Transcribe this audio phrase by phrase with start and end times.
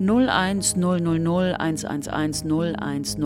[0.00, 3.20] 01000 111 0100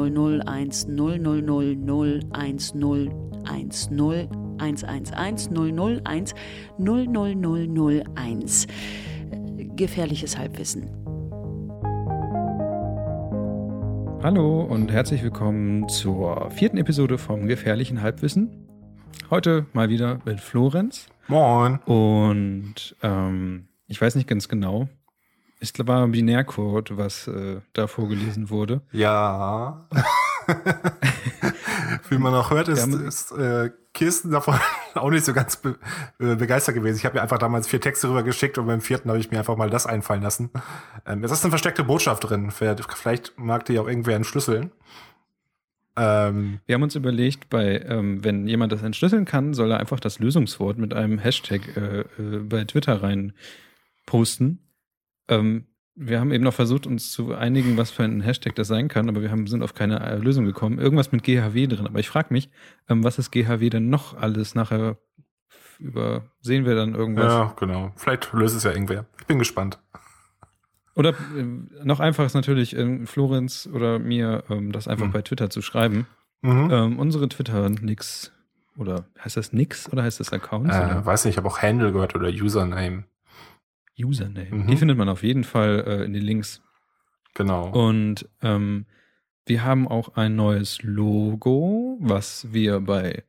[2.33, 3.13] 1000
[3.45, 6.35] 1010 111 001
[6.79, 8.67] 00001.
[9.77, 10.91] Gefährliches Halbwissen.
[14.25, 18.67] Hallo und herzlich willkommen zur vierten Episode vom Gefährlichen Halbwissen.
[19.31, 21.07] Heute mal wieder mit Florenz.
[21.29, 21.79] Moin.
[21.85, 24.89] Und ähm, ich weiß nicht ganz genau.
[25.65, 28.83] Ich glaube, war ein Binärcode, was äh, da vorgelesen wurde.
[28.93, 29.89] Ja.
[32.11, 34.61] Wie man auch hört, ist, ist äh, Kirsten davon
[34.95, 35.79] auch nicht so ganz be
[36.21, 36.99] äh, begeistert gewesen.
[36.99, 39.39] Ich habe mir einfach damals vier Texte rüber geschickt und beim vierten habe ich mir
[39.39, 40.51] einfach mal das einfallen lassen.
[41.07, 42.51] Ähm, es ist eine versteckte Botschaft drin.
[42.51, 44.71] Vielleicht mag die auch irgendwer entschlüsseln.
[45.97, 50.01] Ähm, Wir haben uns überlegt, bei ähm, wenn jemand das entschlüsseln kann, soll er einfach
[50.01, 53.33] das Lösungswort mit einem Hashtag äh, äh, bei Twitter rein
[54.05, 54.59] posten.
[55.29, 58.89] Ähm, wir haben eben noch versucht, uns zu einigen, was für ein Hashtag das sein
[58.89, 60.79] kann, aber wir haben, sind auf keine äh, Lösung gekommen.
[60.79, 61.87] Irgendwas mit GHW drin.
[61.87, 62.51] Aber ich frage mich,
[62.89, 64.99] ähm, was ist GHW denn noch alles nachher
[65.79, 67.33] übersehen wir dann irgendwas?
[67.33, 67.93] Ja, genau.
[67.97, 69.07] Vielleicht löst es ja irgendwer.
[69.19, 69.79] Ich bin gespannt.
[70.95, 71.45] Oder äh,
[71.85, 75.13] noch einfach ist natürlich äh, Florenz oder mir ähm, das einfach mhm.
[75.13, 76.07] bei Twitter zu schreiben.
[76.43, 76.69] Mhm.
[76.71, 78.33] Ähm, unsere Twitter-Nix
[78.77, 80.71] oder heißt das Nix oder heißt das Account?
[80.71, 83.05] Äh, weiß nicht, ich habe auch Handle gehört oder Username.
[83.99, 84.51] Username.
[84.51, 84.67] Mhm.
[84.67, 86.63] Die findet man auf jeden Fall äh, in den Links.
[87.35, 87.71] Genau.
[87.71, 88.87] Und ähm,
[89.47, 93.25] wir haben auch ein neues Logo, was wir bei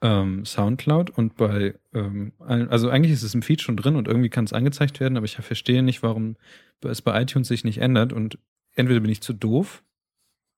[0.00, 4.30] ähm, Soundcloud und bei, ähm, also eigentlich ist es im Feed schon drin und irgendwie
[4.30, 6.36] kann es angezeigt werden, aber ich verstehe nicht, warum
[6.82, 8.38] es bei iTunes sich nicht ändert und
[8.74, 9.84] entweder bin ich zu doof,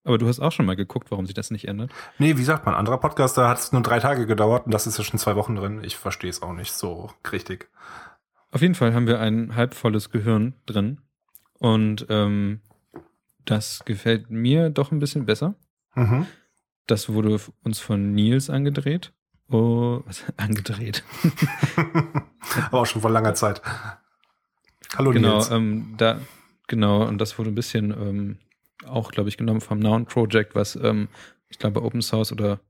[0.04, 1.90] aber du hast auch schon mal geguckt, warum sich das nicht ändert.
[2.18, 4.96] Nee, wie sagt man, anderer Podcaster hat es nur drei Tage gedauert und das ist
[4.96, 5.82] ja schon zwei Wochen drin.
[5.82, 7.68] Ich verstehe es auch nicht so richtig.
[8.54, 11.00] Auf jeden Fall haben wir ein halbvolles Gehirn drin.
[11.58, 12.60] Und ähm,
[13.44, 15.56] das gefällt mir doch ein bisschen besser.
[15.96, 16.28] Mhm.
[16.86, 19.12] Das wurde uns von Nils angedreht.
[19.50, 20.22] Oh, was?
[20.36, 21.02] Angedreht.
[22.66, 23.60] Aber auch schon vor langer Zeit.
[24.96, 25.50] Hallo genau, Nils.
[25.50, 26.20] Ähm, da,
[26.68, 28.38] genau, und das wurde ein bisschen ähm,
[28.86, 31.08] auch, glaube ich, genommen vom Noun Project, was ähm,
[31.48, 32.60] ich glaube Open Source oder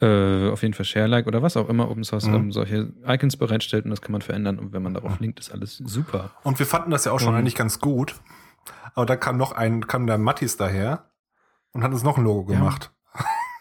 [0.00, 2.34] äh, auf jeden Fall ShareLike oder was auch immer Open Source mhm.
[2.34, 5.52] ähm, solche Icons bereitstellt und das kann man verändern und wenn man darauf linkt, ist
[5.52, 6.30] alles super.
[6.42, 8.16] Und wir fanden das ja auch schon und, eigentlich ganz gut.
[8.94, 11.10] Aber da kam noch ein, kam der Mattis daher
[11.72, 12.90] und hat uns noch ein Logo gemacht.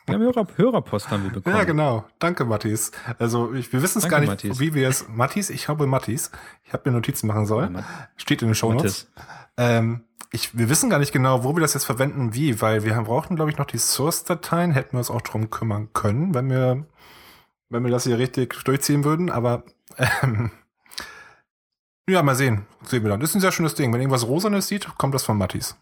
[0.06, 1.56] Wir haben Hörer, Hörerpost haben wir bekommen.
[1.56, 2.06] Ja, genau.
[2.20, 2.92] Danke, Mattis.
[3.20, 4.60] Also ich, wir wissen es gar nicht, Mattis.
[4.60, 5.08] wie wir es.
[5.08, 6.30] Mattis, ich habe Mattis.
[6.66, 7.84] Ich habe mir Notizen machen sollen.
[8.18, 9.10] Steht in den Show Notes.
[9.56, 12.96] Ähm, ich, wir wissen gar nicht genau, wo wir das jetzt verwenden, wie, weil wir
[12.96, 16.86] brauchten, glaube ich, noch die Source-Dateien, hätten wir uns auch drum kümmern können, wenn wir,
[17.70, 19.64] wenn wir das hier richtig durchziehen würden, aber
[19.98, 20.52] ähm,
[22.10, 22.66] ja, mal sehen.
[22.84, 23.20] Sehen wir dann.
[23.20, 23.94] Das ist ein sehr schönes Ding.
[23.94, 25.78] Wenn irgendwas Rosanes sieht, kommt das von Mattis.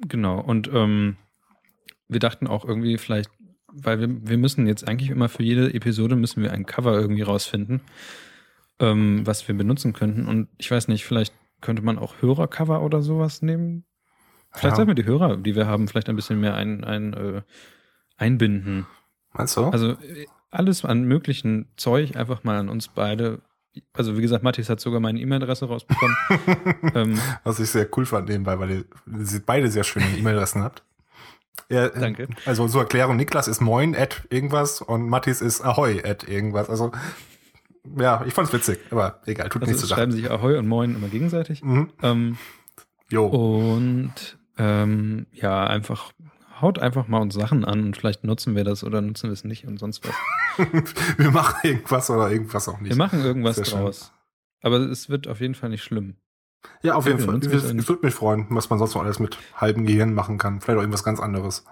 [0.00, 0.40] Genau.
[0.40, 1.16] Und ähm,
[2.08, 3.30] wir dachten auch irgendwie vielleicht,
[3.70, 7.22] weil wir, wir müssen jetzt eigentlich immer für jede Episode müssen wir ein Cover irgendwie
[7.22, 7.82] rausfinden,
[8.80, 10.26] ähm, was wir benutzen könnten.
[10.26, 13.84] Und ich weiß nicht, vielleicht könnte man auch Hörercover oder sowas nehmen?
[14.52, 14.76] Vielleicht ja.
[14.76, 17.42] sollten wir die Hörer, die wir haben, vielleicht ein bisschen mehr ein, ein, äh,
[18.18, 18.86] einbinden.
[19.32, 19.64] Meinst du?
[19.64, 23.40] Also äh, alles an möglichen Zeug einfach mal an uns beide.
[23.94, 26.16] Also wie gesagt, Matthias hat sogar meine E-Mail-Adresse rausbekommen.
[26.94, 28.84] ähm, Was ich sehr cool fand nebenbei, weil ihr
[29.46, 30.82] beide sehr schöne E-Mail-Adressen habt.
[31.70, 32.28] Ja, Danke.
[32.44, 36.68] Also zur Erklärung, Niklas ist moin at irgendwas und Matthias ist ahoi at irgendwas.
[36.68, 36.92] Also
[37.98, 40.94] ja, ich fand's witzig, aber egal, tut also nichts zu schreiben sich Ahoi und Moin
[40.94, 41.62] immer gegenseitig.
[41.62, 41.90] Mhm.
[42.02, 42.38] Ähm,
[43.08, 43.26] jo.
[43.26, 46.12] Und ähm, ja, einfach
[46.60, 49.44] haut einfach mal uns Sachen an und vielleicht nutzen wir das oder nutzen wir es
[49.44, 50.14] nicht und sonst was.
[51.18, 52.90] wir machen irgendwas oder irgendwas auch nicht.
[52.90, 54.12] Wir machen irgendwas draus.
[54.62, 56.16] Aber es wird auf jeden Fall nicht schlimm.
[56.82, 57.36] Ja, auf jeden Fall.
[57.38, 60.60] Es würde mich freuen, was man sonst noch alles mit halbem Gehirn machen kann.
[60.60, 61.64] Vielleicht auch irgendwas ganz anderes.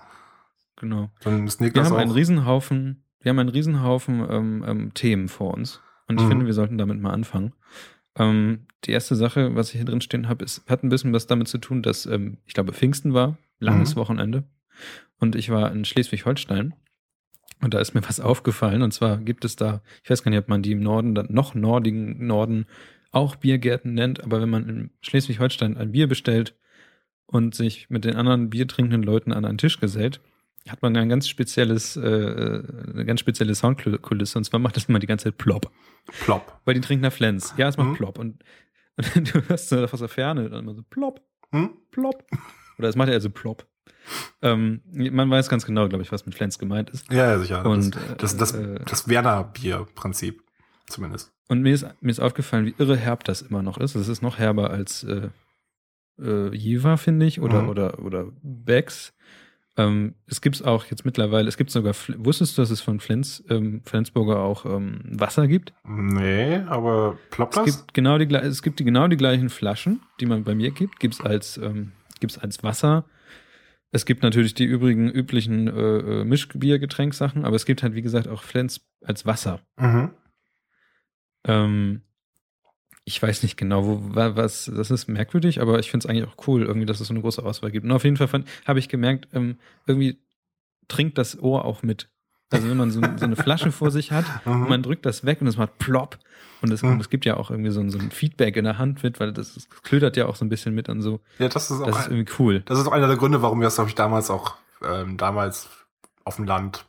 [0.77, 1.11] Genau.
[1.23, 5.81] Dann ist wir haben einen Riesenhaufen, wir haben einen Riesenhaufen ähm, ähm, Themen vor uns.
[6.11, 6.31] Und ich mhm.
[6.31, 7.53] finde, wir sollten damit mal anfangen.
[8.17, 11.29] Ähm, die erste Sache, was ich hier drin stehen habe, ist, hat ein bisschen was
[11.29, 14.01] damit zu tun, dass, ähm, ich glaube, Pfingsten war, langes mhm.
[14.01, 14.45] Wochenende.
[15.21, 16.75] Und ich war in Schleswig-Holstein.
[17.63, 18.83] Und da ist mir was aufgefallen.
[18.83, 21.29] Und zwar gibt es da, ich weiß gar nicht, ob man die im Norden, dann
[21.31, 22.67] noch nordigen Norden
[23.13, 26.57] auch Biergärten nennt, aber wenn man in Schleswig-Holstein ein Bier bestellt
[27.27, 30.21] und sich mit den anderen biertrinkenden Leuten an einen Tisch gesellt,
[30.69, 34.99] hat man ein ganz spezielles, äh, eine ganz spezielle Soundkulisse und zwar macht das immer
[34.99, 35.71] die ganze Zeit plopp.
[36.25, 36.61] Plopp.
[36.65, 37.55] Weil die trinken nach Flens.
[37.57, 37.95] Ja, es macht mhm.
[37.95, 38.19] plopp.
[38.19, 38.43] Und,
[39.15, 41.23] und, du hörst so aus der Ferne dann immer so plopp,
[41.53, 41.71] hm?
[41.91, 42.25] plopp.
[42.79, 43.67] Oder es macht ja also plopp.
[44.43, 47.11] Ähm, man weiß ganz genau, glaube ich, was mit Flens gemeint ist.
[47.11, 47.65] Ja, ja sicher.
[47.65, 50.43] Und, das, das, das, äh, das Werner-Bier-Prinzip,
[50.87, 51.33] zumindest.
[51.49, 53.95] Und mir ist, mir ist aufgefallen, wie irre herb das immer noch ist.
[53.95, 55.29] Es ist noch herber als, äh,
[56.21, 57.69] äh, Jever, finde ich, oder, mhm.
[57.69, 59.13] oder, oder Becks.
[59.81, 63.43] Ähm, es gibt auch jetzt mittlerweile, es gibt sogar, wusstest du, dass es von Flens,
[63.49, 65.73] ähm, Flensburger auch ähm, Wasser gibt?
[65.85, 67.67] Nee, aber ploppt das?
[67.67, 70.71] Es gibt genau die, es gibt die, genau die gleichen Flaschen, die man bei mir
[70.71, 73.07] gibt, gibt es als, ähm, gibt's als Wasser.
[73.91, 78.29] Es gibt natürlich die übrigen üblichen äh, äh Mischbiergetränksachen, aber es gibt halt, wie gesagt,
[78.29, 79.61] auch Flens als Wasser.
[79.79, 80.11] Mhm.
[81.45, 82.03] Ähm,
[83.05, 86.47] ich weiß nicht genau, wo, was, das ist merkwürdig, aber ich finde es eigentlich auch
[86.47, 87.85] cool, irgendwie, dass es so eine große Auswahl gibt.
[87.85, 90.19] Und auf jeden Fall habe ich gemerkt, ähm, irgendwie
[90.89, 92.09] trinkt das Ohr auch mit.
[92.53, 95.41] Also wenn man so, so eine Flasche vor sich hat und man drückt das weg
[95.41, 96.19] und es macht plopp.
[96.63, 97.01] Und es, mhm.
[97.09, 99.55] gibt ja auch irgendwie so ein, so ein, Feedback in der Hand mit, weil das,
[99.55, 101.21] das klödert ja auch so ein bisschen mit an so.
[101.39, 102.63] Ja, das ist auch das ist irgendwie cool.
[102.67, 105.71] Das ist auch einer der Gründe, warum wir das, glaube ich, damals auch ähm, damals
[106.25, 106.85] auf dem Land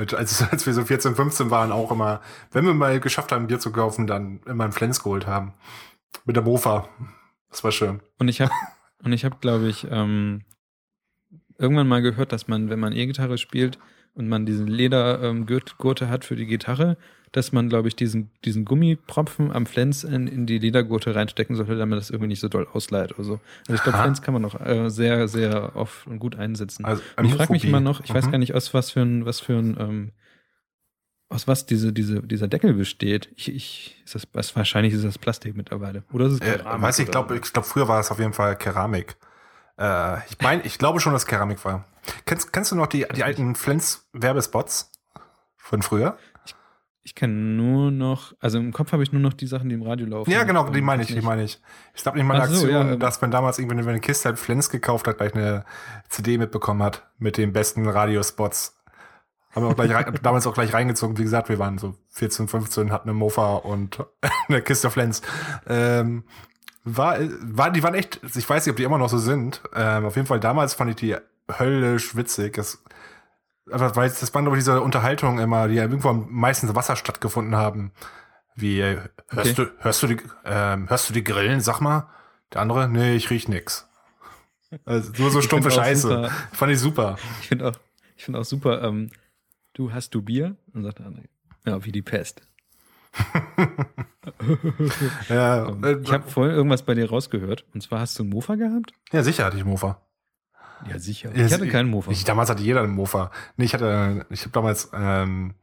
[0.00, 2.20] als, als wir so 14, 15 waren, auch immer,
[2.52, 5.54] wenn wir mal geschafft haben, Bier zu kaufen, dann immer einen Flens geholt haben.
[6.24, 6.88] Mit der Mofa.
[7.50, 8.00] Das war schön.
[8.18, 8.52] Und ich habe,
[9.04, 10.42] und ich habe, glaube ich, ähm,
[11.58, 13.78] irgendwann mal gehört, dass man, wenn man E-Gitarre spielt
[14.14, 16.96] und man diesen Ledergurte ähm, hat für die Gitarre,
[17.32, 21.76] dass man, glaube ich, diesen, diesen Gummipropfen am Flens in, in die Ledergurte reinstecken sollte,
[21.76, 23.40] damit das irgendwie nicht so doll ausleiht oder so.
[23.68, 26.84] Also ich glaube, Flens kann man noch äh, sehr, sehr oft und gut einsetzen.
[26.84, 28.14] Also, und ich frage mich immer noch, ich mhm.
[28.14, 30.12] weiß gar nicht, aus was für ein, was für ein, ähm,
[31.28, 33.30] aus was diese, diese, dieser Deckel besteht.
[33.36, 36.02] Ich, ich, ist das, was, wahrscheinlich ist das Plastik mittlerweile.
[36.12, 36.78] Oder ist es äh, Keramik?
[36.78, 39.16] Äh, weiß ich, ich glaube, ich glaub, früher war es auf jeden Fall Keramik.
[39.78, 41.84] Äh, ich meine, ich glaube schon, dass Keramik war.
[42.26, 44.90] Kennst, kennst du noch die, die alten Flens-Werbespots
[45.56, 46.18] von früher?
[47.02, 49.82] Ich kenne nur noch, also im Kopf habe ich nur noch die Sachen, die im
[49.82, 50.30] Radio laufen.
[50.30, 51.60] Ja, genau, die meine ich, die meine ich.
[51.94, 54.28] Ich glaube nicht mal eine so, Aktion, ja, dass man damals irgendwie, wenn eine Kiste
[54.28, 55.64] halt Flens gekauft hat, gleich eine
[56.10, 58.76] CD mitbekommen hat mit den besten Radiospots.
[59.52, 61.16] Haben wir auch gleich rein, damals auch gleich reingezogen.
[61.16, 64.04] Wie gesagt, wir waren so 14, 15, hatten eine Mofa und
[64.48, 65.22] eine Kiste Flens.
[65.66, 66.24] Ähm,
[66.84, 69.62] war, war, die waren echt, ich weiß nicht, ob die immer noch so sind.
[69.74, 71.16] Ähm, auf jeden Fall damals fand ich die
[71.58, 72.54] höllisch witzig.
[72.54, 72.82] Das,
[73.72, 76.96] aber weil das waren, glaube ich, diese Unterhaltungen immer, die ja irgendwo am meisten Wasser
[76.96, 77.92] stattgefunden haben.
[78.54, 79.70] Wie, äh, hörst okay.
[79.78, 82.08] du, hörst du die, ähm, hörst du die Grillen, sag mal?
[82.52, 83.88] Der andere, nee, ich riech nix.
[84.84, 86.08] Also, nur so stumpfe Scheiße.
[86.08, 86.30] Super.
[86.52, 87.16] Fand ich super.
[87.40, 87.76] Ich finde auch,
[88.16, 89.10] ich finde auch super, ähm,
[89.72, 90.56] du hast du Bier?
[90.72, 91.24] Und sagt der andere,
[91.66, 92.42] ja, wie die Pest.
[95.28, 97.64] ja, ähm, äh, ich habe vorhin irgendwas bei dir rausgehört.
[97.74, 98.92] Und zwar hast du einen Mofa gehabt?
[99.12, 100.00] Ja, sicher hatte ich einen Mofa.
[100.88, 101.30] Ja, sicher.
[101.34, 102.10] Ich hatte keinen Mofa.
[102.10, 103.30] Ich, damals hatte jeder einen Mofa.
[103.56, 105.54] Nee, ich hatte, ich habe damals ähm,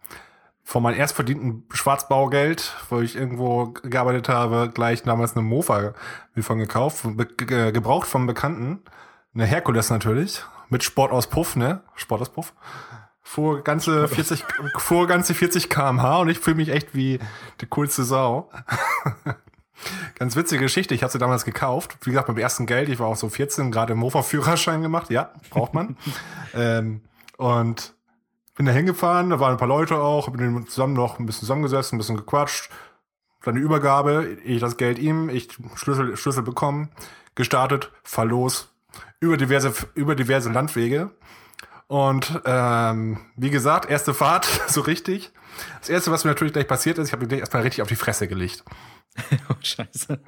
[0.63, 5.93] von meinem erstverdienten Schwarzbaugeld, wo ich irgendwo gearbeitet habe, gleich damals eine Mofa
[6.35, 7.05] mir von gekauft,
[7.37, 8.81] ge gebraucht vom Bekannten.
[9.33, 11.83] Eine Herkules natürlich, mit Sport aus Puff, ne?
[11.95, 12.53] Sport aus Puff.
[13.21, 14.43] Fuhr ganze 40,
[14.77, 17.19] fuhr ganze 40 kmh und ich fühle mich echt wie
[17.61, 18.49] die coolste Sau.
[20.15, 20.93] Ganz witzige Geschichte.
[20.93, 21.97] Ich habe sie damals gekauft.
[22.01, 22.89] Wie gesagt, beim ersten Geld.
[22.89, 25.09] Ich war auch so 14, gerade im Mofa-Führerschein gemacht.
[25.09, 25.97] Ja, braucht man.
[26.53, 27.01] ähm,
[27.37, 27.93] und
[28.55, 29.29] bin da hingefahren.
[29.29, 30.29] Da waren ein paar Leute auch.
[30.29, 32.69] Mit denen zusammen noch ein bisschen zusammengesetzt, ein bisschen gequatscht.
[33.43, 34.37] Dann die Übergabe.
[34.43, 35.29] Ich das Geld ihm.
[35.29, 36.89] Ich Schlüssel, Schlüssel bekommen.
[37.35, 37.91] Gestartet.
[38.03, 38.73] Fahr los.
[39.19, 41.11] Über diverse, über diverse Landwege.
[41.87, 45.31] Und ähm, wie gesagt, erste Fahrt, so richtig.
[45.79, 47.95] Das erste, was mir natürlich gleich passiert ist, ich habe mir erstmal richtig auf die
[47.95, 48.63] Fresse gelegt.
[49.49, 50.19] oh, scheiße.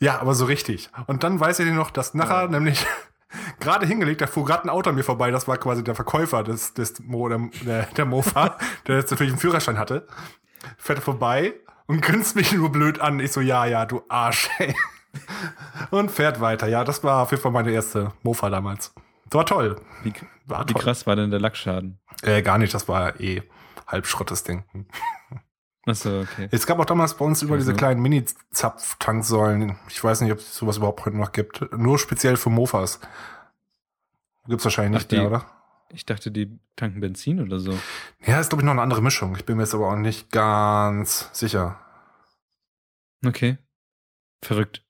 [0.00, 0.90] Ja, aber so richtig.
[1.06, 2.48] Und dann weiß ich noch, dass nachher ja.
[2.48, 2.84] nämlich
[3.60, 6.42] gerade hingelegt, da fuhr gerade ein Auto an mir vorbei, das war quasi der Verkäufer
[6.44, 10.06] des, des Mo, der, der Mofa, der jetzt natürlich einen Führerschein hatte,
[10.78, 11.54] fährt vorbei
[11.86, 13.20] und grinst mich nur blöd an.
[13.20, 14.74] Ich so, ja, ja, du Arsch, ey.
[15.90, 16.66] Und fährt weiter.
[16.66, 18.92] Ja, das war auf jeden Fall meine erste Mofa damals.
[19.30, 19.80] Das war toll.
[20.02, 20.12] Wie,
[20.44, 20.82] war wie toll.
[20.82, 21.98] krass war denn der Lackschaden?
[22.22, 23.42] Äh, gar nicht, das war eh
[23.86, 24.64] Halbschrott, das Ding.
[25.86, 26.48] Achso, okay.
[26.50, 27.64] Es gab auch damals bei uns über also.
[27.64, 29.76] diese kleinen Mini-Zapftanksäulen.
[29.88, 31.72] Ich weiß nicht, ob es sowas überhaupt heute noch gibt.
[31.72, 33.00] Nur speziell für Mofas.
[34.48, 35.46] Gibt's wahrscheinlich nicht mehr, oder?
[35.90, 37.78] Ich dachte, die tanken Benzin oder so.
[38.26, 39.36] Ja, ist glaube ich noch eine andere Mischung.
[39.36, 41.78] Ich bin mir jetzt aber auch nicht ganz sicher.
[43.24, 43.58] Okay.
[44.42, 44.84] Verrückt.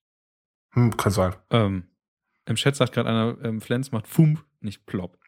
[0.70, 1.34] Hm, kann sein.
[1.50, 1.84] Ähm,
[2.46, 5.18] Im Chat sagt gerade einer, ähm, Flens macht Fump, nicht Plopp.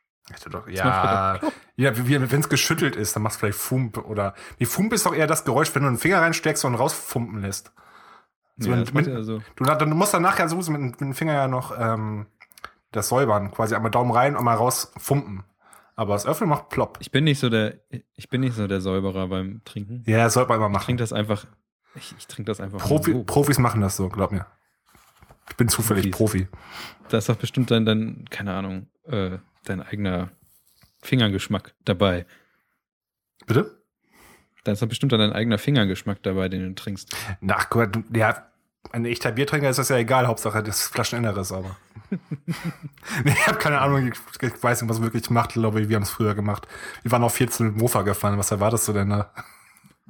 [0.50, 1.40] Doch, ja,
[1.76, 4.34] ja wenn es geschüttelt ist, dann machst du vielleicht Fump oder.
[4.58, 7.72] Die Fump ist doch eher das Geräusch, wenn du einen Finger reinsteckst und rausfumpen lässt.
[8.58, 9.40] So, ja, mit, mit, ja so.
[9.56, 12.26] du, du, musst dann nachher so mit, mit, dem Finger ja noch ähm,
[12.90, 15.44] das säubern, quasi einmal Daumen rein und mal rausfumpen.
[15.94, 16.98] Aber das Öffnen macht plopp.
[17.00, 17.80] Ich bin nicht so der,
[18.14, 20.02] ich bin nicht so der Säuberer beim Trinken.
[20.06, 20.82] Ja, das sollte man immer machen.
[20.82, 21.46] Ich trinke das einfach,
[21.94, 22.78] ich, ich trinke das einfach.
[22.78, 23.24] Profi, so.
[23.24, 24.46] Profis machen das so, glaub mir.
[25.50, 26.46] Ich bin zufällig Profis.
[26.46, 26.58] Profi.
[27.08, 30.30] Da ist doch bestimmt dann, dann keine Ahnung, äh, dein eigener
[31.02, 32.26] Fingergeschmack dabei.
[33.46, 33.82] Bitte?
[34.64, 37.14] Da ist doch bestimmt dann dein eigener Fingergeschmack dabei, den du trinkst.
[37.48, 38.48] Ach Gott, ja,
[38.92, 41.76] ein echter Biertrinker ist das ja egal, Hauptsache das Flascheninneres, aber.
[43.24, 45.88] nee, ich habe keine Ahnung, ich, ich weiß nicht, was man wirklich macht, glaube ich,
[45.88, 46.66] wir haben es früher gemacht.
[47.02, 49.32] Wir waren auf 14 mit Mofa gefahren, was erwartest du denn da?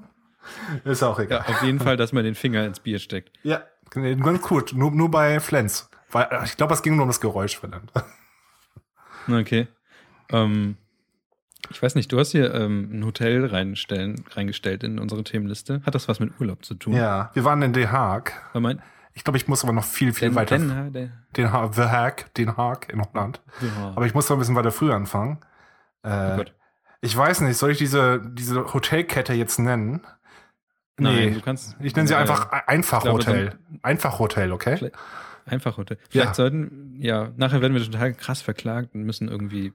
[0.84, 1.44] Ist auch egal.
[1.46, 3.32] Ja, auf jeden Fall, dass man den Finger ins Bier steckt.
[3.42, 5.90] Ja, ganz gut, nur, nur bei Flens.
[6.10, 7.92] Weil, ich glaube, es ging nur um das Geräusch, verdammt.
[9.28, 9.68] Okay.
[10.30, 10.76] Ähm,
[11.70, 15.82] ich weiß nicht, du hast hier ähm, ein Hotel reinstellen, reingestellt in unsere Themenliste.
[15.84, 16.94] Hat das was mit Urlaub zu tun?
[16.94, 18.32] Ja, wir waren in Den Haag.
[18.54, 18.80] Mein,
[19.18, 20.58] ich glaube, ich muss aber noch viel, viel den, weiter.
[20.58, 23.42] Den, den, den ha The Haag, Den Haag in Holland.
[23.60, 23.92] Ja.
[23.96, 25.38] Aber ich muss noch ein bisschen weiter früher anfangen.
[26.04, 26.44] Äh, oh
[27.00, 30.06] ich weiß nicht, soll ich diese, diese Hotelkette jetzt nennen?
[30.98, 31.76] Nee, Nein, du kannst.
[31.80, 33.58] Ich nenne sie äh, einfach Einfachhotel.
[33.82, 34.90] Einfachhotel, okay?
[35.48, 35.98] Einfachhotel.
[36.10, 36.34] Vielleicht ja.
[36.34, 39.72] sollten, ja, nachher werden wir total krass verklagt und müssen irgendwie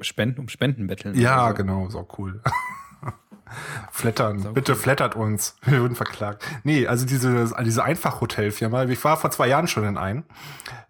[0.00, 1.18] Spenden, um Spenden betteln.
[1.18, 1.54] Ja, so.
[1.54, 2.40] genau, so cool.
[3.90, 4.78] Flattern, so bitte cool.
[4.78, 5.56] flattert uns.
[5.64, 6.44] Wir würden verklagt.
[6.62, 10.24] Nee, also diese, diese Einfachhotelfirma, ich war vor zwei Jahren schon in einem,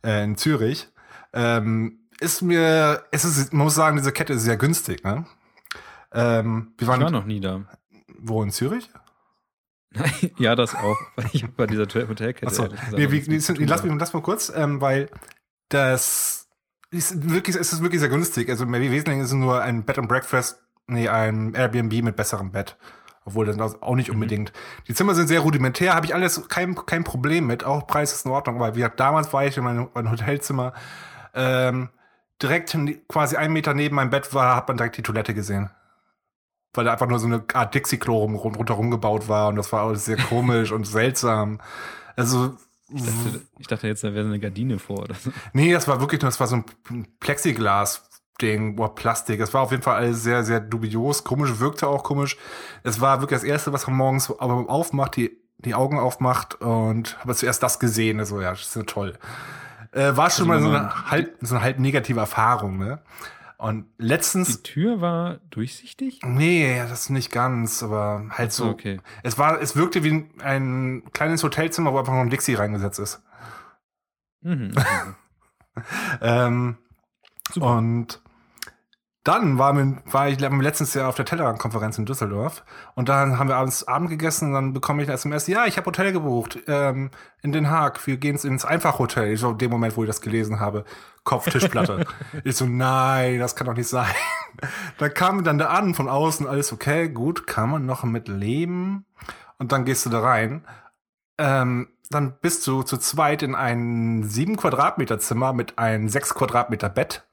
[0.04, 0.88] äh, in Zürich,
[1.32, 5.24] ähm, ist mir, es ist, man muss sagen, diese Kette ist sehr günstig, ne?
[6.12, 7.62] Ähm, wir waren, ich war noch nie da.
[8.18, 8.90] Wo, in Zürich?
[10.38, 10.96] ja, das auch.
[11.32, 12.46] Ich habe bei dieser Hotelkette.
[12.46, 15.08] Achso, nee, wie, nee, lass mich lass mal kurz, ähm, weil
[15.68, 16.48] das
[16.90, 18.48] ist wirklich, es ist wirklich sehr günstig.
[18.48, 22.76] Also Mary Wesling ist nur ein Bed and Breakfast, nee, ein Airbnb mit besserem Bett.
[23.24, 24.14] Obwohl das auch nicht mhm.
[24.14, 24.52] unbedingt.
[24.52, 24.84] Mhm.
[24.88, 27.64] Die Zimmer sind sehr rudimentär, habe ich alles kein, kein Problem mit.
[27.64, 30.72] Auch Preis ist in Ordnung, weil wie gesagt, damals war ich in meinem, meinem Hotelzimmer
[31.34, 31.90] ähm,
[32.42, 32.76] direkt
[33.08, 35.70] quasi einen Meter neben meinem Bett war, hat man direkt die Toilette gesehen.
[36.72, 40.04] Weil da einfach nur so eine Art Dixie-Klo rundherum gebaut war und das war alles
[40.04, 41.60] sehr komisch und seltsam.
[42.16, 42.54] Also
[42.94, 45.30] ich dachte, ich dachte jetzt, da wäre eine Gardine vor oder so.
[45.52, 49.38] Nee, das war wirklich nur, das war so ein Plexiglas-Ding, boah, Plastik.
[49.38, 51.24] Das war auf jeden Fall alles sehr, sehr dubios.
[51.24, 52.36] Komisch, wirkte auch komisch.
[52.82, 57.18] Es war wirklich das Erste, was man morgens aber aufmacht, die, die Augen aufmacht und
[57.20, 58.18] habe zuerst das gesehen.
[58.18, 59.18] Also ja, das ist so toll.
[59.92, 63.00] Äh, war schon also mal so eine, halb, so eine halb negative Erfahrung, ne?
[63.60, 64.62] Und letztens.
[64.62, 66.20] Die Tür war durchsichtig?
[66.24, 68.70] Nee, das nicht ganz, aber halt so.
[68.70, 69.00] Okay.
[69.22, 73.22] Es war, es wirkte wie ein kleines Hotelzimmer, wo einfach noch ein Dixie reingesetzt ist.
[74.40, 74.72] Mhm.
[76.22, 76.78] ähm,
[77.56, 78.22] und
[79.30, 82.64] dann war, mir, war ich letztens Jahr auf der Tellerrand-Konferenz in Düsseldorf
[82.96, 85.76] und dann haben wir abends Abend gegessen und dann bekomme ich eine SMS, ja, ich
[85.76, 87.10] habe Hotel gebucht ähm,
[87.40, 89.32] in Den Haag, wir gehen ins Einfachhotel.
[89.32, 90.84] Ich so, in dem Moment, wo ich das gelesen habe,
[91.22, 92.06] Kopftischplatte.
[92.44, 94.12] ich so, nein, das kann doch nicht sein.
[94.98, 99.06] da kam dann da an von außen, alles okay, gut, kann man noch mit leben
[99.58, 100.64] und dann gehst du da rein.
[101.38, 106.88] Ähm, dann bist du zu zweit in ein sieben Quadratmeter Zimmer mit einem sechs Quadratmeter
[106.88, 107.28] Bett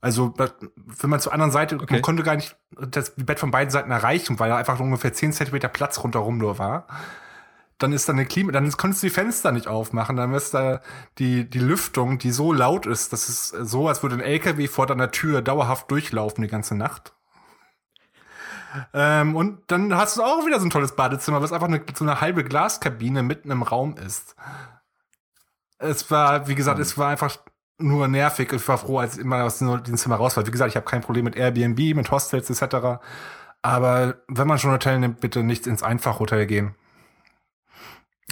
[0.00, 0.32] also,
[0.76, 1.94] wenn man zur anderen Seite, okay.
[1.94, 5.32] man konnte gar nicht das Bett von beiden Seiten erreichen, weil da einfach ungefähr 10
[5.32, 6.86] Zentimeter Platz rundherum nur war.
[7.78, 10.80] Dann ist da eine Klima, dann konntest du die Fenster nicht aufmachen, dann ist da
[11.18, 14.86] die, die Lüftung, die so laut ist, das ist so, als würde ein LKW vor
[14.86, 17.14] deiner Tür dauerhaft durchlaufen die ganze Nacht.
[18.92, 22.04] Ähm, und dann hast du auch wieder so ein tolles Badezimmer, was einfach eine, so
[22.04, 24.34] eine halbe Glaskabine mitten im Raum ist.
[25.78, 26.82] Es war, wie gesagt, mhm.
[26.82, 27.38] es war einfach
[27.78, 28.52] nur nervig.
[28.52, 30.46] Ich war froh, als ich immer aus dem Zimmer raus war.
[30.46, 33.00] Wie gesagt, ich habe kein Problem mit Airbnb, mit Hostels etc.
[33.62, 36.74] Aber wenn man schon ein Hotel nimmt, bitte nicht ins Einfachhotel gehen.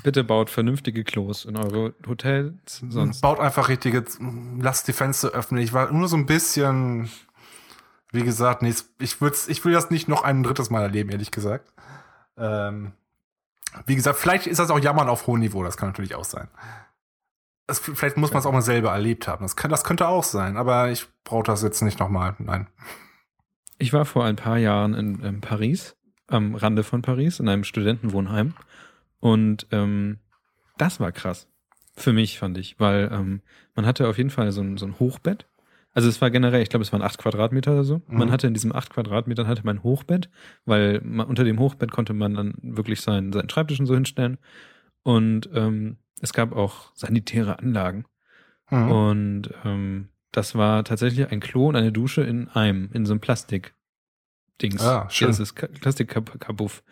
[0.02, 2.82] Bitte baut vernünftige Klos in eure Hotels.
[2.88, 4.04] Sonst baut einfach richtige,
[4.60, 5.60] lasst die Fenster öffnen.
[5.60, 7.08] Ich war nur so ein bisschen,
[8.12, 11.30] wie gesagt, nicht, ich, würd's, ich will das nicht noch ein drittes Mal erleben, ehrlich
[11.30, 11.72] gesagt.
[12.36, 12.92] Ähm,
[13.86, 16.48] wie gesagt, vielleicht ist das auch Jammern auf hohem Niveau, das kann natürlich auch sein.
[17.66, 19.44] Es, vielleicht muss man es auch mal selber erlebt haben.
[19.44, 22.36] Das, kann, das könnte auch sein, aber ich brauche das jetzt nicht nochmal.
[22.38, 22.68] Nein.
[23.78, 25.96] Ich war vor ein paar Jahren in, in, Paris,
[26.28, 28.54] am Rande von Paris, in einem Studentenwohnheim.
[29.20, 30.18] Und ähm,
[30.78, 31.48] das war krass.
[31.94, 33.40] Für mich, fand ich, weil ähm,
[33.74, 35.46] man hatte auf jeden Fall so ein, so ein Hochbett.
[35.92, 38.02] Also es war generell, ich glaube, es waren acht Quadratmeter oder so.
[38.06, 38.18] Mhm.
[38.18, 40.28] Man hatte in diesem acht Quadratmetern hatte man ein Hochbett,
[40.66, 44.36] weil man, unter dem Hochbett konnte man dann wirklich seinen, seinen Schreibtisch und so hinstellen.
[45.02, 48.04] Und ähm, es gab auch sanitäre Anlagen.
[48.70, 48.90] Mhm.
[48.90, 53.20] Und ähm, das war tatsächlich ein Klo und eine Dusche in einem, in so einem
[53.20, 54.82] Plastik-Dings.
[54.82, 55.28] Ah, schön.
[55.28, 56.82] das ist Plastik-Kabuff.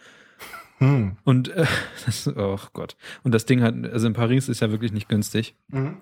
[0.79, 1.17] Hm.
[1.25, 1.67] Und äh,
[2.07, 2.97] das, oh Gott.
[3.23, 5.57] Und das Ding hat, also in Paris ist ja wirklich nicht günstig.
[5.69, 5.99] Mhm.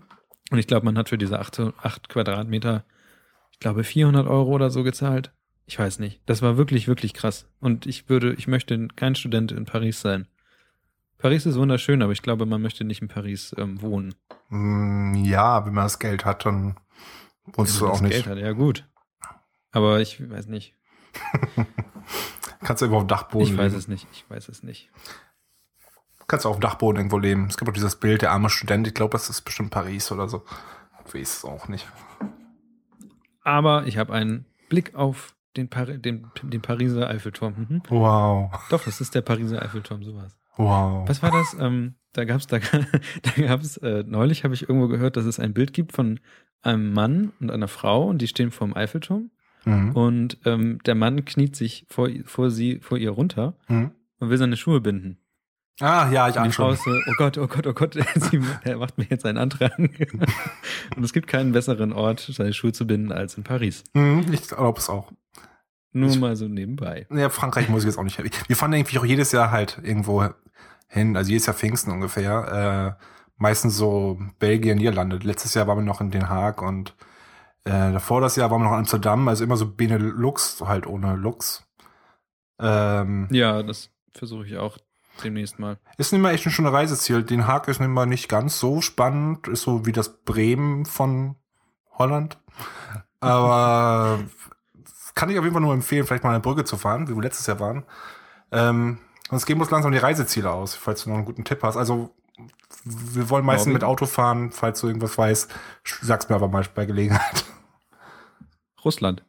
[0.51, 2.85] Und ich glaube, man hat für diese acht, acht Quadratmeter,
[3.51, 5.33] ich glaube, 400 Euro oder so gezahlt.
[5.67, 6.21] Ich weiß nicht.
[6.27, 7.49] Das war wirklich, wirklich krass.
[7.61, 10.27] Und ich würde, ich möchte kein Student in Paris sein.
[11.23, 14.13] Paris ist wunderschön, aber ich glaube, man möchte nicht in Paris ähm, wohnen.
[14.49, 16.75] Mm, ja, wenn man das Geld hat, dann
[17.45, 18.11] wohnst du auch nicht.
[18.11, 18.91] Geld hat, ja gut.
[19.71, 20.75] Aber ich weiß nicht.
[22.65, 24.91] Kannst du über auf Dachboden Ich weiß es nicht, ich weiß es nicht.
[26.27, 27.47] Kannst du auf dem Dachboden irgendwo leben.
[27.47, 28.89] Es gibt auch dieses Bild, der arme Student.
[28.89, 30.43] Ich glaube, das ist bestimmt Paris oder so.
[31.07, 31.87] Ich weiß es auch nicht.
[33.45, 37.55] Aber ich habe einen Blick auf den, Pari den, den Pariser Eiffelturm.
[37.69, 37.83] Mhm.
[37.91, 38.51] Wow.
[38.71, 40.37] Doch, das ist der Pariser Eiffelturm, sowas.
[40.57, 41.09] Wow.
[41.09, 41.57] Was war das?
[41.59, 42.59] Ähm, da gab's da,
[43.23, 46.21] da gab's äh, neulich habe ich irgendwo gehört, dass es ein Bild gibt von
[46.63, 49.31] einem Mann und einer Frau und die stehen vor dem Eiffelturm
[49.65, 49.93] mhm.
[49.93, 53.93] und ähm, der Mann kniet sich vor, vor sie vor ihr runter mhm.
[54.19, 55.19] und will seine Schuhe binden.
[55.81, 56.77] Ah, ja, ich ahne schon.
[56.77, 57.97] So, oh Gott, oh Gott, oh Gott,
[58.65, 59.77] er macht mir jetzt einen Antrag.
[60.97, 63.83] und es gibt keinen besseren Ort, seine Schuhe zu binden, als in Paris.
[63.95, 65.11] Mhm, ich glaube es auch.
[65.95, 67.07] Nur ich, mal so nebenbei.
[67.11, 68.19] Ja, Frankreich muss ich jetzt auch nicht.
[68.49, 70.27] Wir fahren irgendwie auch jedes Jahr halt irgendwo
[70.93, 72.99] hin, also jedes Jahr Pfingsten ungefähr.
[73.01, 73.05] Äh,
[73.37, 75.17] meistens so Belgien, Niederlande.
[75.17, 76.95] Letztes Jahr waren wir noch in Den Haag und
[77.65, 81.17] äh, davor das Jahr waren wir noch in Amsterdam, also immer so Benelux, halt ohne
[81.17, 81.67] Lux.
[82.61, 84.77] Ähm, ja, das versuche ich auch
[85.25, 85.79] demnächst mal.
[85.97, 87.23] Ist nicht mal echt ein schönes Reiseziel.
[87.23, 91.37] Den Haag ist nicht mal nicht ganz so spannend, ist so wie das Bremen von
[91.93, 92.39] Holland.
[93.21, 94.21] Aber
[95.15, 97.23] kann ich auf jeden Fall nur empfehlen, vielleicht mal eine Brücke zu fahren, wie wir
[97.23, 97.85] letztes Jahr waren.
[98.51, 98.99] Ähm,
[99.33, 101.77] sonst gehen wir uns langsam die Reiseziele aus, falls du noch einen guten Tipp hast.
[101.77, 102.15] Also
[102.85, 105.53] wir wollen meistens mit Auto fahren, falls du irgendwas weißt.
[106.03, 107.45] Sag's mir aber mal bei Gelegenheit.
[108.85, 109.25] Russland.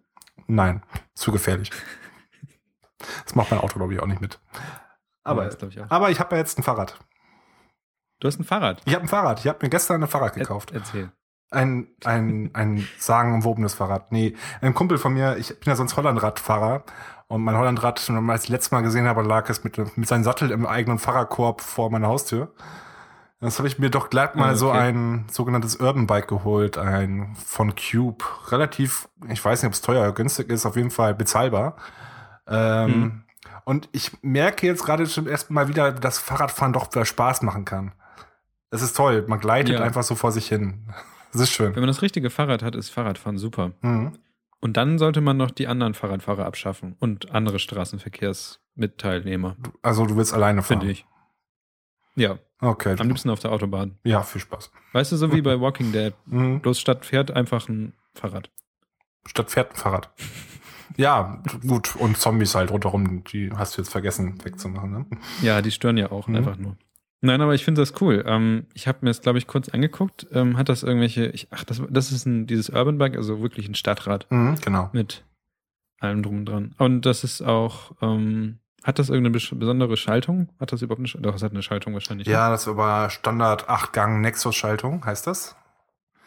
[0.47, 0.83] Nein,
[1.15, 1.71] zu gefährlich.
[3.25, 4.39] Das macht mein Auto, glaube ich, auch nicht mit.
[5.23, 6.99] Aber, ja, ich, aber ich habe ja jetzt ein Fahrrad.
[8.19, 8.81] Du hast ein Fahrrad?
[8.85, 9.39] Ich habe ein Fahrrad.
[9.39, 10.71] Ich habe mir gestern ein Fahrrad gekauft.
[10.71, 11.11] Er erzähl.
[11.53, 14.11] Ein, ein, ein sagenumwobenes Fahrrad.
[14.11, 16.83] Nee, ein Kumpel von mir, ich bin ja sonst Hollandradfahrer.
[17.27, 20.23] Und mein Hollandrad, wenn man das letzte Mal gesehen habe, lag es mit, mit seinem
[20.23, 22.53] Sattel im eigenen Fahrradkorb vor meiner Haustür.
[23.39, 24.57] Das habe ich mir doch glatt mal ah, okay.
[24.57, 28.23] so ein sogenanntes Urban Bike geholt, ein von Cube.
[28.49, 31.75] Relativ, ich weiß nicht, ob es teuer oder günstig ist, auf jeden Fall bezahlbar.
[32.47, 33.23] Ähm, hm.
[33.65, 37.93] Und ich merke jetzt gerade schon erstmal wieder, dass Fahrradfahren doch wieder Spaß machen kann.
[38.69, 39.81] Es ist toll, man gleitet ja.
[39.81, 40.87] einfach so vor sich hin.
[41.33, 41.75] Das ist schön.
[41.75, 43.73] Wenn man das richtige Fahrrad hat, ist Fahrradfahren super.
[43.81, 44.13] Mhm.
[44.61, 49.57] Und dann sollte man noch die anderen Fahrradfahrer abschaffen und andere Straßenverkehrsmitteilnehmer.
[49.81, 50.79] Also du willst alleine fahren?
[50.79, 51.05] Finde ich.
[52.15, 52.37] Ja.
[52.61, 52.95] Okay.
[52.97, 53.97] Am liebsten auf der Autobahn.
[54.03, 54.71] Ja, viel Spaß.
[54.93, 56.13] Weißt du, so wie bei Walking Dead.
[56.27, 56.61] Mhm.
[56.61, 58.49] Bloß statt fährt einfach ein Fahrrad.
[59.25, 60.11] Statt fährt ein Fahrrad.
[60.97, 61.95] ja, gut.
[61.97, 64.91] Und Zombies halt rundherum, die hast du jetzt vergessen wegzumachen.
[64.91, 65.05] Ne?
[65.41, 66.35] Ja, die stören ja auch mhm.
[66.37, 66.77] einfach nur.
[67.25, 68.21] Nein, aber ich finde das cool.
[68.27, 70.27] Ähm, ich habe mir das, glaube ich, kurz angeguckt.
[70.33, 73.65] Ähm, hat das irgendwelche, ich, ach, das, das ist ein, dieses Urban Bike, also wirklich
[73.69, 74.27] ein Stadtrad.
[74.29, 74.89] Mhm, genau.
[74.91, 75.23] Mit
[76.01, 76.75] allem drum und dran.
[76.79, 80.49] Und das ist auch, ähm, hat das irgendeine besondere Schaltung?
[80.59, 81.31] Hat das überhaupt eine Schaltung?
[81.31, 82.27] Doch, es hat eine Schaltung wahrscheinlich.
[82.27, 85.55] Ja, das ist aber Standard 8-Gang Nexus-Schaltung, heißt das.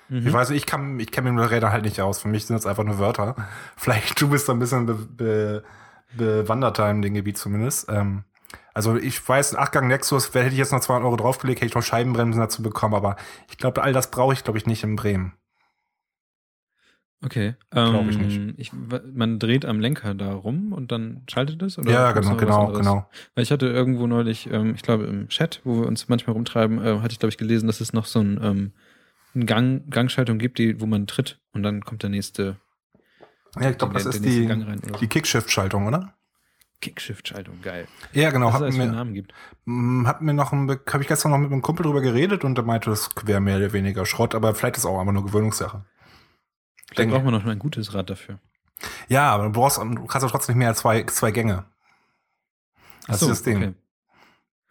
[0.09, 0.27] Mhm.
[0.27, 2.21] Ich weiß, ich kann, ich kenne mich mit Rädern halt nicht aus.
[2.21, 3.37] Für mich sind das einfach nur Wörter.
[3.77, 5.63] Vielleicht du bist da ein bisschen be, be,
[6.17, 7.91] bewanderter in dem Gebiet zumindest.
[7.91, 8.25] Ähm,
[8.75, 11.75] also ich weiß, ein 8-Gang Nexus, hätte ich jetzt noch 200 Euro draufgelegt, hätte ich
[11.75, 13.17] noch Scheibenbremsen dazu bekommen, aber
[13.51, 15.33] ich glaube, all das brauche ich, glaube ich, nicht in Bremen.
[17.25, 17.55] Okay.
[17.71, 18.37] Glaube ich nicht.
[18.37, 21.79] Ähm, ich, man dreht am Lenker da rum und dann schaltet es?
[21.79, 23.09] Oder ja, genau, genau, genau.
[23.35, 26.79] Weil ich hatte irgendwo neulich, ähm, ich glaube im Chat, wo wir uns manchmal rumtreiben,
[26.79, 28.73] äh, hatte ich, glaube ich, gelesen, dass es noch so ein, ähm,
[29.35, 32.57] eine Gang, Gangschaltung gibt, die, wo man tritt und dann kommt der nächste.
[33.59, 34.47] Ja, ich glaube, das ist die,
[35.01, 36.15] die Kickshift-Schaltung, oder?
[36.81, 37.89] Kickshift-Schaltung, geil.
[38.13, 38.51] Ja, genau.
[38.63, 39.33] Es mir, Namen gibt.
[39.65, 42.57] Mm, hat mir noch ein, habe ich gestern noch mit einem Kumpel drüber geredet und
[42.57, 45.25] der meinte, das wäre mehr oder weniger Schrott, aber vielleicht ist es auch einfach nur
[45.25, 45.85] Gewöhnungssache.
[46.95, 48.39] Dann braucht man noch ein gutes Rad dafür.
[49.09, 51.65] Ja, aber du brauchst, du kannst ja trotzdem nicht mehr als zwei, zwei Gänge.
[53.07, 53.57] Das so, ist das Ding.
[53.57, 53.75] Okay.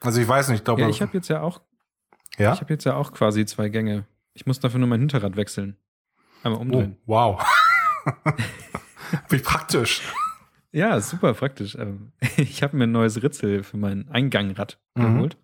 [0.02, 0.82] Also ich weiß nicht, ich glaube.
[0.82, 1.62] Ja, ich habe jetzt ja auch.
[2.38, 2.54] Ja?
[2.54, 4.06] Ich habe jetzt ja auch quasi zwei Gänge.
[4.34, 5.78] Ich muss dafür nur mein Hinterrad wechseln.
[6.44, 6.98] Einmal umdrehen.
[7.06, 7.46] Oh, wow.
[9.30, 10.02] Wie praktisch.
[10.76, 11.76] Ja, super praktisch.
[11.76, 15.02] Ähm, ich habe mir ein neues Ritzel für mein Eingangrad mhm.
[15.02, 15.38] geholt.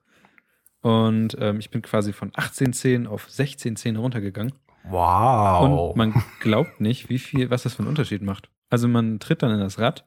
[0.81, 4.53] Und ähm, ich bin quasi von 18 Zähnen auf 16 Zähne runtergegangen.
[4.83, 5.91] Wow.
[5.91, 8.49] Und man glaubt nicht, wie viel, was das für einen Unterschied macht.
[8.69, 10.05] Also man tritt dann in das Rad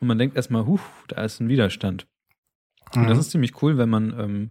[0.00, 2.08] und man denkt erstmal, huh, da ist ein Widerstand.
[2.92, 3.02] Mhm.
[3.02, 3.20] Und das mhm.
[3.20, 4.50] ist ziemlich cool, wenn man, ähm,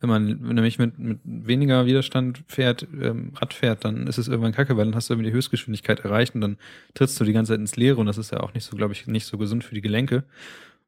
[0.00, 4.52] wenn man nämlich mit, mit weniger Widerstand fährt, ähm, Rad fährt, dann ist es irgendwann
[4.52, 6.56] kacke, weil dann hast du irgendwie die Höchstgeschwindigkeit erreicht und dann
[6.94, 8.94] trittst du die ganze Zeit ins Leere und das ist ja auch nicht so, glaube
[8.94, 10.24] ich, nicht so gesund für die Gelenke.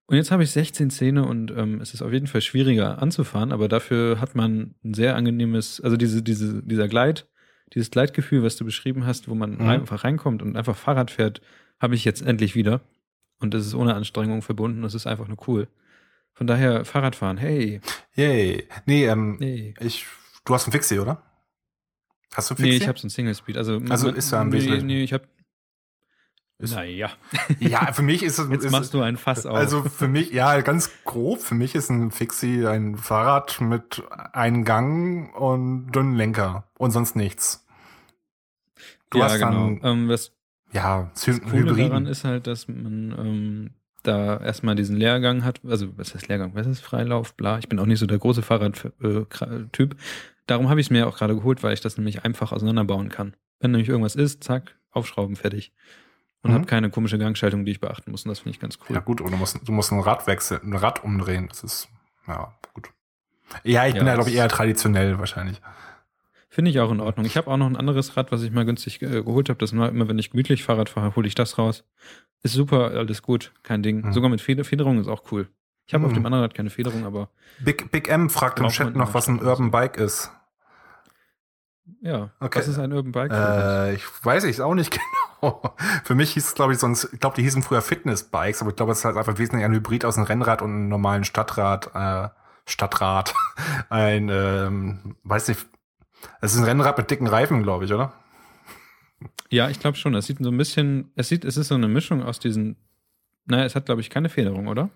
[0.07, 3.53] Und jetzt habe ich 16 Zähne und ähm, es ist auf jeden Fall schwieriger anzufahren,
[3.53, 7.29] aber dafür hat man ein sehr angenehmes, also diese, diese, dieser Gleit,
[7.75, 9.69] dieses Gleitgefühl, was du beschrieben hast, wo man mhm.
[9.69, 11.41] einfach reinkommt und einfach Fahrrad fährt,
[11.81, 12.81] habe ich jetzt endlich wieder.
[13.41, 14.83] Und das ist ohne Anstrengung verbunden.
[14.83, 15.69] Das ist einfach nur cool.
[16.35, 17.81] Von daher Fahrradfahren, hey.
[18.15, 18.67] Yay.
[18.87, 19.75] Nee, ähm, nee.
[19.81, 20.07] ich,
[20.45, 21.23] du hast ein Fixie, oder?
[22.35, 22.71] Hast du ein Fixie?
[22.71, 23.57] Nee, ich habe so ein Single Speed.
[23.57, 25.27] Also, also ist ja ein nee, nee, ich habe
[26.71, 27.11] naja.
[27.59, 28.49] Ja, für mich ist es.
[28.49, 29.57] Jetzt ist, machst du ein Fass auf.
[29.57, 34.65] Also für mich, ja, ganz grob, für mich ist ein Fixie ein Fahrrad mit einem
[34.65, 37.67] Gang und dünnen Lenker und sonst nichts.
[39.11, 39.51] Du ja, hast genau.
[39.51, 40.33] dann, ähm, das,
[40.73, 43.71] ja, das Coole daran ist halt, dass man ähm,
[44.03, 47.59] da erstmal diesen Lehrgang hat, also was heißt Lehrgang, was ist Freilauf, bla.
[47.59, 48.93] Ich bin auch nicht so der große Fahrradtyp.
[49.03, 49.97] Äh,
[50.47, 53.35] Darum habe ich es mir auch gerade geholt, weil ich das nämlich einfach auseinanderbauen kann.
[53.61, 55.73] Wenn nämlich irgendwas ist, zack, aufschrauben, fertig.
[56.43, 56.55] Und mhm.
[56.55, 58.25] habe keine komische Gangschaltung, die ich beachten muss.
[58.25, 58.97] Und das finde ich ganz cool.
[58.97, 61.47] Ja gut, oder du musst, du musst ein Rad wechseln, ein Rad umdrehen.
[61.49, 61.89] Das ist,
[62.27, 62.91] ja, gut.
[63.63, 65.61] Ja, ich ja, bin ja, glaube ich, eher traditionell wahrscheinlich.
[66.53, 67.25] Finde ich auch in Ordnung.
[67.25, 69.59] Ich habe auch noch ein anderes Rad, was ich mal günstig äh, geholt habe.
[69.59, 71.83] Das war immer, wenn ich gemütlich Fahrrad fahre, hole ich das raus.
[72.43, 74.03] Ist super, alles gut, kein Ding.
[74.03, 74.13] Mhm.
[74.13, 75.49] Sogar mit Feder Federung ist auch cool.
[75.87, 76.11] Ich habe mhm.
[76.11, 77.31] auf dem anderen Rad keine Federung, aber.
[77.65, 80.31] Big, Big M fragt im Chat noch, was ein Urban Bike ist.
[82.03, 82.59] Ja, okay.
[82.59, 83.33] was ist ein Urban Bike?
[83.33, 85.01] Äh, ich weiß es auch nicht
[85.41, 85.75] genau.
[86.05, 88.77] Für mich hieß es, glaube ich, sonst, ich glaube, die hießen früher Fitness-Bikes, aber ich
[88.77, 91.93] glaube, es ist halt einfach wesentlich ein Hybrid aus einem Rennrad und einem normalen Stadtrad,
[91.95, 92.29] äh,
[92.67, 93.33] Stadtrad.
[93.89, 95.67] ein, ähm, weiß nicht,
[96.41, 98.13] es ist ein Rennrad mit dicken Reifen, glaube ich, oder?
[99.51, 100.15] Ja, ich glaube schon.
[100.15, 102.77] Es sieht so ein bisschen, es sieht, es ist so eine Mischung aus diesen,
[103.47, 104.91] naja, es hat, glaube ich, keine Federung, oder?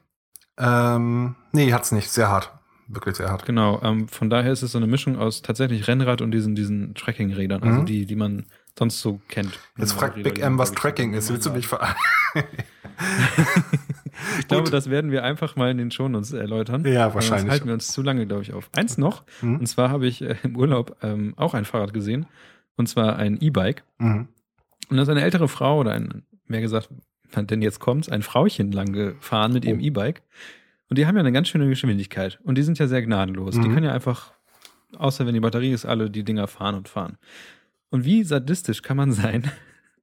[0.58, 2.10] Ähm, nee, hat's nicht.
[2.10, 2.52] Sehr hart.
[2.88, 3.44] Wirklich sehr hart.
[3.44, 6.94] Genau, ähm, von daher ist es so eine Mischung aus tatsächlich Rennrad und diesen, diesen
[6.94, 7.86] Tracking-Rädern, also mhm.
[7.86, 8.46] die, die man
[8.78, 9.58] sonst so kennt.
[9.78, 11.30] Jetzt fragt Big M, was Tracking ist.
[11.30, 11.96] Willst du mich verarschen?
[14.38, 16.84] ich glaube, das werden wir einfach mal in den Shownotes erläutern.
[16.84, 17.40] Ja, wahrscheinlich.
[17.40, 18.70] Sonst halten wir uns zu lange, glaube ich, auf.
[18.76, 19.60] Eins noch, mhm.
[19.60, 22.26] und zwar habe ich äh, im Urlaub ähm, auch ein Fahrrad gesehen,
[22.76, 23.84] und zwar ein E-Bike.
[23.98, 24.28] Mhm.
[24.88, 26.90] Und da ist eine ältere Frau oder ein, mehr gesagt,
[27.34, 29.82] denn jetzt kommt's, ein Frauchen lang gefahren mit ihrem oh.
[29.82, 30.22] E-Bike.
[30.88, 32.38] Und die haben ja eine ganz schöne Geschwindigkeit.
[32.44, 33.56] Und die sind ja sehr gnadenlos.
[33.56, 33.62] Mhm.
[33.62, 34.32] Die können ja einfach,
[34.96, 37.18] außer wenn die Batterie ist, alle die Dinger fahren und fahren.
[37.90, 39.50] Und wie sadistisch kann man sein,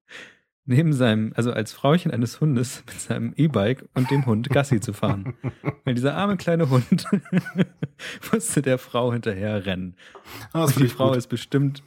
[0.65, 4.93] neben seinem, also als Frauchen eines Hundes mit seinem E-Bike und dem Hund Gassi zu
[4.93, 5.33] fahren.
[5.83, 7.05] Weil dieser arme kleine Hund
[8.31, 9.95] musste der Frau hinterher rennen.
[10.53, 11.17] Oh, und die Frau gut.
[11.17, 11.83] ist bestimmt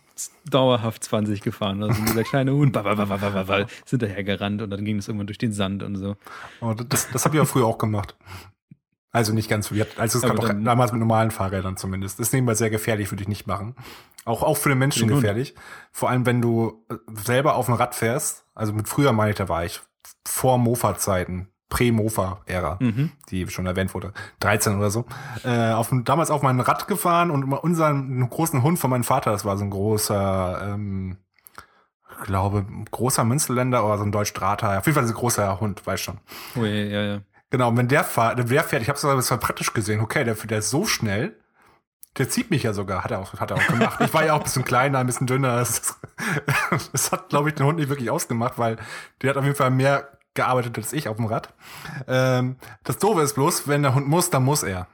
[0.48, 1.82] dauerhaft 20 gefahren.
[1.82, 5.82] Also dieser kleine Hund ist hinterher gerannt und dann ging es irgendwann durch den Sand
[5.82, 6.16] und so.
[6.60, 8.16] Oh, das das habe ich ja früher auch gemacht.
[9.12, 12.18] Also nicht ganz, also es gab auch damals mit normalen Fahrrädern zumindest.
[12.18, 13.74] Das ist nebenbei sehr gefährlich, würde ich nicht machen.
[14.26, 15.54] Auch, auch für den Menschen gefährlich.
[15.92, 18.44] Vor allem, wenn du äh, selber auf dem Rad fährst.
[18.54, 19.80] Also mit früher meine ich, da war ich
[20.26, 23.12] vor Mofa-Zeiten, Prä-Mofa-Ära, mhm.
[23.30, 25.04] die schon erwähnt wurde, 13 oder so,
[25.44, 29.44] äh, auf, damals auf mein Rad gefahren und unseren großen Hund von meinem Vater, das
[29.44, 31.18] war so ein großer, ähm,
[32.10, 34.78] ich glaube, großer Münsterländer oder so ein Deutsch-Drahthaar.
[34.78, 36.18] Auf jeden Fall ein großer Hund, weißt schon.
[36.56, 37.20] Oh, ja, ja, ja.
[37.50, 40.58] Genau, wenn der, fahr, der fährt, ich habe es zwar praktisch gesehen, okay, der, der
[40.58, 41.36] ist so schnell,
[42.18, 44.00] der zieht mich ja sogar, hat er auch, hat er auch gemacht.
[44.00, 45.56] Ich war ja auch ein bisschen kleiner, ein bisschen dünner.
[45.58, 45.98] Das,
[46.92, 48.78] das hat, glaube ich, den Hund nicht wirklich ausgemacht, weil
[49.20, 51.52] der hat auf jeden Fall mehr gearbeitet als ich auf dem Rad.
[52.06, 54.86] Ähm, das Doofe ist bloß, wenn der Hund muss, dann muss er.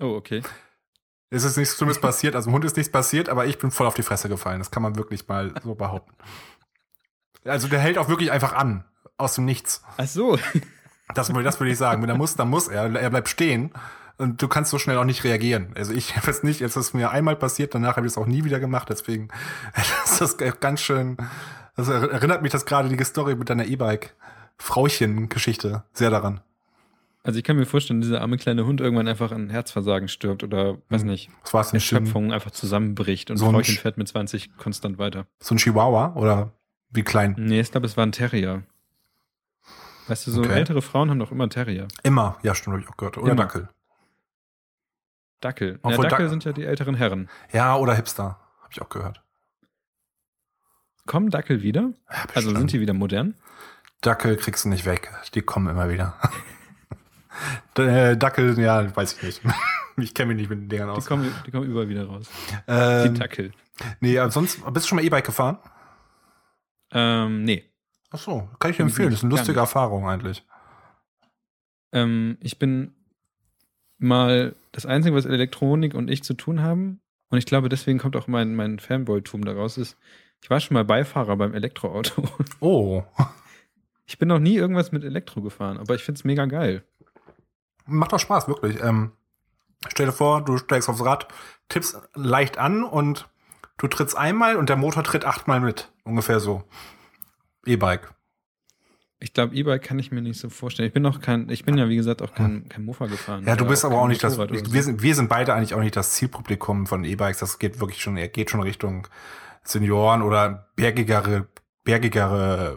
[0.00, 0.42] Oh, okay.
[1.30, 3.86] Es ist nichts Schlimmes passiert, also dem Hund ist nichts passiert, aber ich bin voll
[3.86, 4.58] auf die Fresse gefallen.
[4.58, 6.14] Das kann man wirklich mal so behaupten.
[7.44, 8.84] Also der hält auch wirklich einfach an,
[9.16, 9.82] aus dem Nichts.
[9.96, 10.38] Ach so.
[11.14, 12.02] Das, das würde ich sagen.
[12.02, 12.94] Wenn er muss, dann muss er.
[12.94, 13.70] Er bleibt stehen.
[14.18, 15.74] Und du kannst so schnell auch nicht reagieren.
[15.76, 18.26] Also ich habe es nicht, jetzt ist mir einmal passiert, danach habe ich es auch
[18.26, 18.88] nie wieder gemacht.
[18.88, 19.28] Deswegen
[19.74, 21.16] das ist das ganz schön.
[21.76, 26.40] Das erinnert mich das gerade die Story mit deiner E-Bike-Frauchen-Geschichte sehr daran.
[27.22, 30.78] Also ich kann mir vorstellen, dieser arme kleine Hund irgendwann einfach an Herzversagen stirbt oder
[30.88, 31.08] weiß hm.
[31.08, 31.80] nicht, Was war's denn?
[31.80, 35.26] Schöpfung einfach zusammenbricht und so Frauchen fährt mit 20 konstant weiter.
[35.40, 36.52] So ein Chihuahua oder
[36.90, 37.34] wie klein?
[37.36, 38.62] Nee, ich glaube, es war ein Terrier.
[40.08, 40.52] Weißt du, so okay.
[40.52, 41.88] ältere Frauen haben doch immer Terrier.
[42.02, 43.18] Immer, ja, stimmt, habe ich auch gehört.
[43.18, 43.42] Oder immer.
[43.42, 43.68] Dackel.
[45.40, 45.80] Dackel.
[45.84, 47.28] Ja, Dackel sind ja die älteren Herren.
[47.52, 49.22] Ja, oder Hipster, habe ich auch gehört.
[51.06, 51.92] Kommen Dackel wieder?
[52.10, 53.34] Ja, also sind die wieder modern?
[54.00, 55.12] Dackel kriegst du nicht weg.
[55.34, 56.14] Die kommen immer wieder.
[57.76, 59.42] Äh, Dackel, ja, weiß ich nicht.
[59.98, 61.04] ich kenne mich nicht mit den Dingern aus.
[61.04, 62.30] Die kommen, die kommen überall wieder raus.
[62.66, 63.52] Ähm, die Dackel.
[64.00, 65.58] Nee, sonst bist du schon mal E-Bike gefahren?
[66.92, 67.70] Ähm, nee.
[68.16, 69.10] Ach so, kann ich empfehlen.
[69.10, 70.42] Das ist eine lustige Erfahrung eigentlich.
[71.92, 72.94] Ähm, ich bin
[73.98, 78.16] mal das Einzige, was Elektronik und ich zu tun haben, und ich glaube, deswegen kommt
[78.16, 79.98] auch mein, mein Fanboy-Tum daraus, ist,
[80.40, 82.22] ich war schon mal Beifahrer beim Elektroauto.
[82.60, 83.02] Oh.
[84.06, 86.84] Ich bin noch nie irgendwas mit Elektro gefahren, aber ich finde es mega geil.
[87.84, 88.80] Macht doch Spaß, wirklich.
[88.80, 89.12] Ähm,
[89.88, 91.26] stell dir vor, du steigst aufs Rad,
[91.68, 93.28] tippst leicht an und
[93.78, 95.92] du trittst einmal und der Motor tritt achtmal mit.
[96.04, 96.64] Ungefähr so.
[97.66, 98.14] E-Bike.
[99.18, 100.88] Ich glaube, E-Bike kann ich mir nicht so vorstellen.
[100.88, 103.44] Ich bin noch kein, ich bin ja wie gesagt auch kein, kein Mofa gefahren.
[103.46, 105.96] Ja, du bist aber auch nicht das, wir sind, wir sind beide eigentlich auch nicht
[105.96, 107.38] das Zielpublikum von E-Bikes.
[107.38, 109.08] Das geht wirklich schon, er geht schon Richtung
[109.62, 111.48] Senioren oder bergigere
[111.86, 112.76] bergigere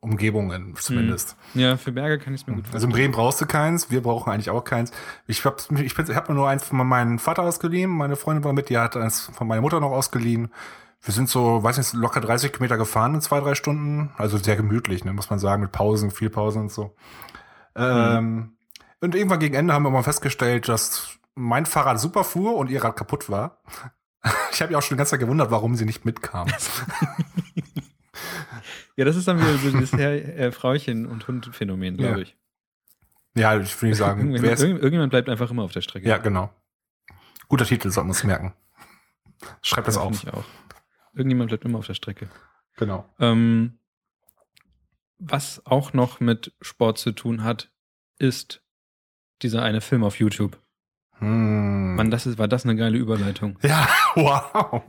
[0.00, 1.34] Umgebungen zumindest.
[1.54, 1.60] Hm.
[1.60, 2.76] Ja, für Berge kann ich es mir gut vorstellen.
[2.76, 4.92] Also in Bremen brauchst du keins, wir brauchen eigentlich auch keins.
[5.26, 8.52] Ich habe ich, ich hab mir nur eins von meinem Vater ausgeliehen, meine Freundin war
[8.52, 10.52] mit, die hat eins von meiner Mutter noch ausgeliehen.
[11.02, 14.10] Wir sind so, weiß nicht, locker 30 Kilometer gefahren in zwei, drei Stunden.
[14.16, 16.94] Also sehr gemütlich, ne, muss man sagen, mit Pausen, viel Pausen und so.
[17.74, 18.52] Ähm, mhm.
[19.00, 22.84] Und irgendwann gegen Ende haben wir mal festgestellt, dass mein Fahrrad super fuhr und ihr
[22.84, 23.62] Rad kaputt war.
[24.52, 26.48] Ich habe ja auch schon die ganze Zeit gewundert, warum sie nicht mitkam.
[28.96, 32.18] ja, das ist dann wieder so das Herr, äh, Frauchen- und Hund-Phänomen, glaube ja.
[32.18, 32.36] ich.
[33.34, 34.34] Ja, ich würde sagen.
[34.34, 36.08] Irgendjemand, irgendjemand bleibt einfach immer auf der Strecke.
[36.08, 36.50] Ja, genau.
[37.48, 38.52] Guter Titel, sollten wir uns merken.
[39.62, 40.24] Schreibt das, das auf.
[40.24, 40.44] Ich auch.
[41.20, 42.30] Irgendjemand bleibt immer auf der Strecke.
[42.78, 43.04] Genau.
[43.18, 43.78] Ähm,
[45.18, 47.70] was auch noch mit Sport zu tun hat,
[48.18, 48.62] ist
[49.42, 50.58] dieser eine Film auf YouTube.
[51.18, 51.94] Hm.
[51.94, 53.58] Mann, das ist, war das eine geile Überleitung.
[53.60, 54.82] Ja, wow.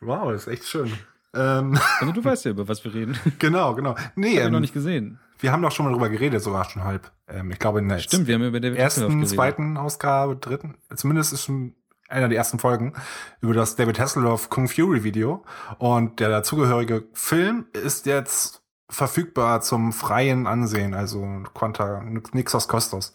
[0.00, 0.92] Wow, ist echt schön.
[1.32, 1.78] Ähm.
[2.00, 3.16] Also du weißt ja, über was wir reden.
[3.38, 3.94] Genau, genau.
[4.16, 5.20] Nee, ähm, noch nicht gesehen.
[5.38, 7.12] Wir haben doch schon mal drüber geredet, sogar schon halb.
[7.28, 11.32] Ähm, ich glaube in der Stimmt, wir haben über David ersten, zweiten Ausgabe, dritten, zumindest
[11.32, 11.76] ist schon
[12.08, 12.92] einer der ersten Folgen
[13.40, 15.44] über das David Hasselhoff Kung Fury Video
[15.78, 23.12] und der dazugehörige Film ist jetzt verfügbar zum freien Ansehen, also Quanta Nixos Kostos.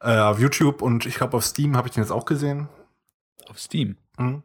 [0.00, 2.68] Äh, auf YouTube und ich glaube auf Steam habe ich den jetzt auch gesehen.
[3.48, 3.96] Auf Steam?
[4.18, 4.42] Mhm.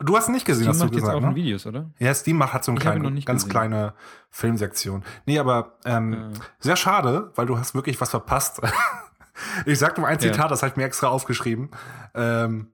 [0.00, 1.36] Du hast ihn nicht gesehen, Steam hast du gesagt, jetzt auch ne?
[1.36, 1.90] Videos, oder?
[1.98, 3.50] Ja, Steam macht hat so eine kleine, ganz gesehen.
[3.50, 3.94] kleine
[4.28, 5.04] Filmsektion.
[5.24, 6.38] Nee, aber ähm, äh.
[6.58, 8.60] sehr schade, weil du hast wirklich was verpasst.
[9.66, 10.48] ich sag nur ein Zitat, ja.
[10.48, 11.70] das habe ich mir extra aufgeschrieben.
[12.14, 12.73] Ähm,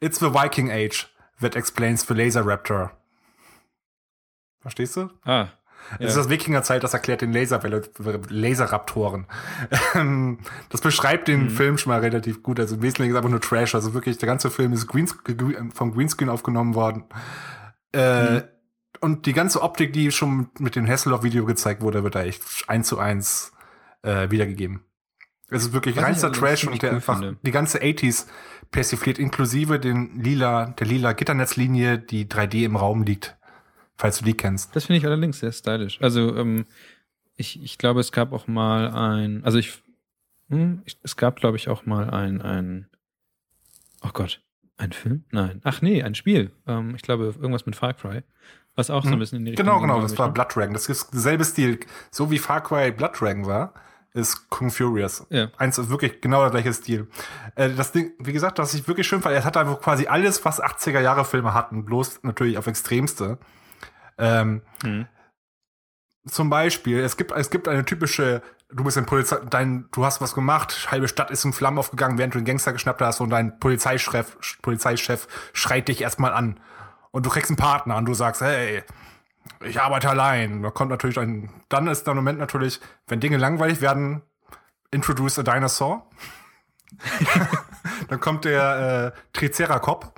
[0.00, 1.08] It's the Viking Age
[1.40, 2.92] that explains the Laser Raptor.
[4.60, 5.10] Verstehst du?
[5.24, 5.48] Ah,
[5.98, 7.60] es ist das Wikingerzeit, das erklärt den Laser
[8.28, 9.26] Laserraptoren.
[10.70, 11.50] Das beschreibt den mhm.
[11.50, 12.58] Film schon mal relativ gut.
[12.58, 13.74] Also im Wesentlichen ist einfach nur Trash.
[13.74, 15.06] Also wirklich, der ganze Film ist Green,
[15.72, 17.04] vom Greenscreen aufgenommen worden.
[17.92, 18.42] Äh, mhm.
[19.00, 22.88] Und die ganze Optik, die schon mit dem Hasselhoff-Video gezeigt wurde, wird da echt eins
[22.88, 23.52] zu eins
[24.02, 24.84] äh, wiedergegeben.
[25.50, 27.36] Es ist wirklich Was reinster Trash und der einfach finde.
[27.42, 28.26] die ganze 80s
[28.74, 33.36] persifliert, inklusive den lila, der lila Gitternetzlinie, die 3D im Raum liegt
[33.96, 34.74] falls du die kennst.
[34.74, 35.98] Das finde ich allerdings sehr stylisch.
[36.00, 36.66] Also ähm,
[37.36, 39.82] ich, ich glaube, es gab auch mal ein, also ich,
[40.48, 42.88] hm, ich es gab, glaube ich, auch mal ein, ein,
[44.02, 44.42] oh Gott,
[44.76, 45.24] ein Film?
[45.30, 45.60] Nein.
[45.64, 46.50] Ach nee, ein Spiel.
[46.66, 48.22] Ähm, ich glaube, irgendwas mit Far Cry.
[48.76, 49.18] Was auch so ein hm.
[49.20, 50.32] bisschen in die Richtung Genau, genau, das war ne?
[50.32, 50.72] Blood Dragon.
[50.72, 51.78] Das ist derselbe Stil.
[52.10, 53.74] So wie Far Cry Blood Dragon war,
[54.14, 55.26] ist Kung Furious.
[55.28, 55.48] Ja.
[55.58, 57.08] Eins ist wirklich genau der gleiche Stil.
[57.56, 60.44] Äh, das Ding, wie gesagt, was ich wirklich schön fand, er hat einfach quasi alles,
[60.44, 63.38] was 80er Jahre Filme hatten, bloß natürlich auf extremste.
[64.16, 65.06] Ähm, mhm.
[66.26, 68.40] Zum Beispiel, es gibt, es gibt eine typische,
[68.72, 72.16] du bist ein Polizei, dein, du hast was gemacht, halbe Stadt ist in Flammen aufgegangen,
[72.16, 76.60] während du den Gangster geschnappt hast und dein Polizeichef, Polizeichef schreit dich erstmal an.
[77.10, 78.84] Und du kriegst einen Partner und du sagst, hey,
[79.64, 80.62] ich arbeite allein.
[80.62, 84.22] Da kommt natürlich ein, dann ist der Moment natürlich, wenn Dinge langweilig werden,
[84.90, 86.08] introduce a dinosaur.
[88.08, 90.14] dann kommt der äh, Triceracop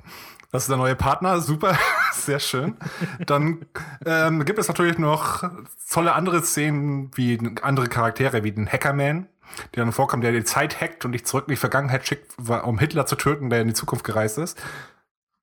[0.51, 1.77] das ist der neue Partner, super,
[2.13, 2.77] sehr schön.
[3.25, 3.65] Dann
[4.05, 5.43] ähm, gibt es natürlich noch
[5.89, 9.27] tolle andere Szenen, wie andere Charaktere, wie den Hackerman,
[9.75, 12.79] der dann vorkommt, der die Zeit hackt und dich zurück in die Vergangenheit schickt, um
[12.79, 14.61] Hitler zu töten, der in die Zukunft gereist ist.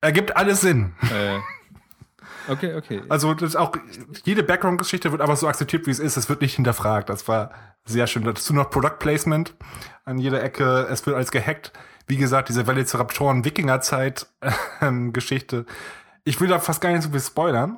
[0.00, 0.94] Ergibt alles Sinn.
[1.02, 1.38] Äh.
[2.48, 3.02] Okay, okay.
[3.08, 3.72] Also das ist auch
[4.24, 6.16] jede Background-Geschichte wird aber so akzeptiert, wie es ist.
[6.16, 7.08] Es wird nicht hinterfragt.
[7.08, 7.50] Das war
[7.84, 8.24] sehr schön.
[8.24, 9.54] Dazu noch Product Placement
[10.04, 10.86] an jeder Ecke.
[10.90, 11.72] Es wird alles gehackt
[12.06, 15.56] wie gesagt, diese Velociraptoren-Wikingerzeit-Geschichte.
[15.56, 15.66] Ähm,
[16.24, 17.76] ich will da fast gar nicht so viel spoilern.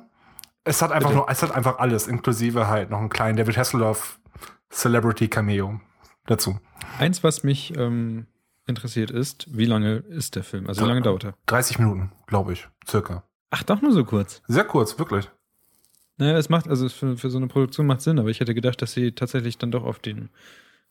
[0.63, 1.19] Es hat einfach Bitte.
[1.19, 4.19] nur, es hat einfach alles, inklusive halt noch einen kleinen David Hasselhoff
[4.69, 5.79] Celebrity Cameo
[6.25, 6.59] dazu.
[6.99, 8.27] Eins, was mich ähm,
[8.65, 10.67] interessiert ist, wie lange ist der Film?
[10.67, 11.35] Also wie lange dauert er?
[11.45, 13.23] 30 Minuten, glaube ich, circa.
[13.49, 14.41] Ach, doch nur so kurz.
[14.47, 15.29] Sehr kurz, wirklich.
[16.17, 18.81] Naja, es macht, also für, für so eine Produktion macht Sinn, aber ich hätte gedacht,
[18.81, 20.29] dass sie tatsächlich dann doch auf den,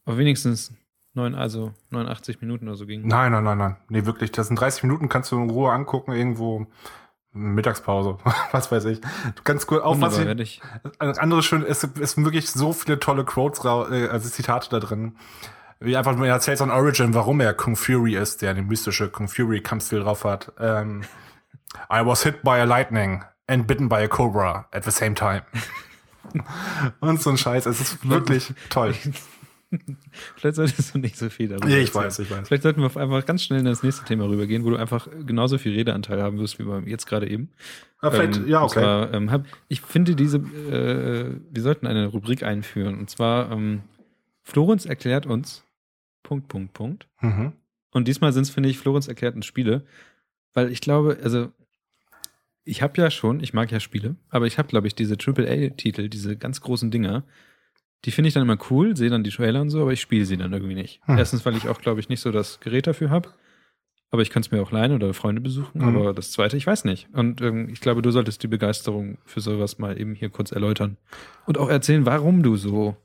[0.05, 0.73] auf wenigstens
[1.17, 3.07] Neun, also 89 Minuten oder so ging.
[3.07, 3.77] Nein, nein, nein, nein.
[3.89, 4.33] Nee, wirklich.
[4.33, 6.67] Das sind 30 Minuten, kannst du in Ruhe angucken, irgendwo
[7.33, 8.19] Mittagspause,
[8.53, 9.01] was weiß ich.
[9.01, 10.61] Du kannst kurz auch was ich, ich.
[10.99, 15.17] andere schön, es ist wirklich so viele tolle Quotes, äh, also Zitate da drin.
[15.81, 19.29] Wie einfach nur erzählt an Origin, warum er Kung Fury ist, der eine mystische Kung
[19.29, 20.53] Fury Kampfstil drauf hat.
[20.59, 21.03] Ähm,
[21.91, 25.43] I was hit by a lightning and bitten by a cobra at the same time.
[27.01, 27.67] Und so ein Scheiß.
[27.67, 28.95] Es ist wirklich toll.
[30.37, 32.47] Vielleicht solltest du nicht so viel darüber Ja, ich weiß, ich weiß.
[32.47, 35.59] Vielleicht sollten wir einfach ganz schnell in das nächste Thema rübergehen, wo du einfach genauso
[35.59, 37.51] viel Redeanteil haben wirst wie beim jetzt gerade eben.
[38.03, 38.81] Ja, vielleicht, ähm, ja, okay.
[38.81, 42.99] Zwar, ähm, hab, ich finde diese, äh, wir sollten eine Rubrik einführen.
[42.99, 43.83] Und zwar, ähm,
[44.43, 45.65] Florenz erklärt uns
[46.23, 47.09] Punkt, Punkt, Punkt.
[47.21, 47.53] Mhm.
[47.91, 49.85] Und diesmal sind es, finde ich, Florenz erklärt uns Spiele.
[50.55, 51.53] Weil ich glaube, also
[52.67, 56.09] ich habe ja schon, ich mag ja Spiele, aber ich habe, glaube ich, diese AAA-Titel,
[56.09, 57.25] diese ganz großen Dinger,
[58.05, 60.27] die finde ich dann immer cool, sehe dann die Trailer und so, aber ich spiele
[60.27, 61.01] sie dann irgendwie nicht.
[61.07, 61.17] Hm.
[61.17, 63.31] Erstens, weil ich auch, glaube ich, nicht so das Gerät dafür habe.
[64.11, 65.81] Aber ich kann es mir auch leihen oder Freunde besuchen.
[65.83, 65.89] Mhm.
[65.89, 67.09] Aber das zweite, ich weiß nicht.
[67.13, 70.97] Und ähm, ich glaube, du solltest die Begeisterung für sowas mal eben hier kurz erläutern.
[71.45, 72.97] Und auch erzählen, warum du so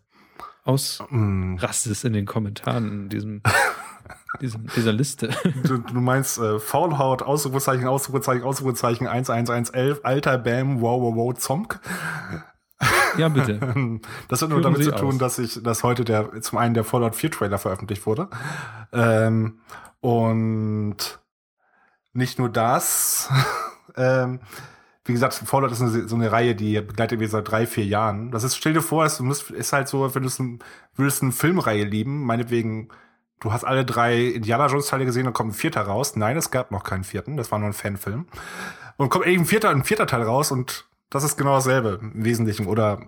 [0.64, 3.42] ausrastest in den Kommentaren in diesem,
[4.40, 5.30] diesem dieser Liste.
[5.64, 11.80] Du, du meinst äh, Faulhaut, Ausrufezeichen, Ausrufezeichen, Ausrufezeichen, 11111, Alter Bam, wow, wow, wow, Zomk.
[13.18, 13.60] Ja, bitte.
[14.28, 15.18] Das hat nur damit Sie zu tun, aus.
[15.18, 18.30] dass ich, dass heute der, zum einen der Fallout 4 Trailer veröffentlicht wurde.
[18.92, 19.60] Ähm,
[20.00, 21.20] und
[22.14, 23.30] nicht nur das,
[23.96, 24.40] ähm,
[25.06, 28.32] wie gesagt, Fallout ist eine, so eine Reihe, die begleitet mich seit drei, vier Jahren.
[28.32, 30.42] Das ist, stell dir vor, es ist halt so, wenn du es
[30.96, 32.90] würdest eine Filmreihe lieben, meinetwegen,
[33.42, 36.16] du hast alle drei Indiana Jones Teile gesehen und kommt ein vierter raus.
[36.16, 38.28] Nein, es gab noch keinen vierten, das war nur ein Fanfilm.
[38.98, 42.24] Und kommt eben ein vierter, ein vierter Teil raus und das ist genau dasselbe im
[42.24, 42.68] Wesentlichen.
[42.68, 43.02] Oder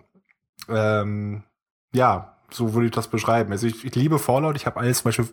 [0.67, 1.43] ähm,
[1.93, 3.51] ja, so würde ich das beschreiben.
[3.51, 4.55] Also ich, ich liebe Fallout.
[4.55, 5.29] Ich habe alles, zum Beispiel,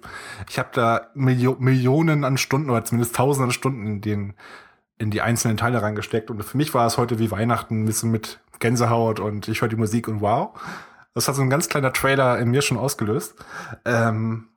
[0.49, 4.35] ich habe da Milio Millionen an Stunden oder zumindest Tausende an Stunden in den
[4.99, 6.31] in die einzelnen Teile reingesteckt.
[6.31, 9.69] Und für mich war es heute wie Weihnachten, ein bisschen mit Gänsehaut und ich höre
[9.69, 10.51] die Musik und wow.
[11.15, 13.35] Das hat so ein ganz kleiner Trailer in mir schon ausgelöst.
[13.85, 14.49] Ähm,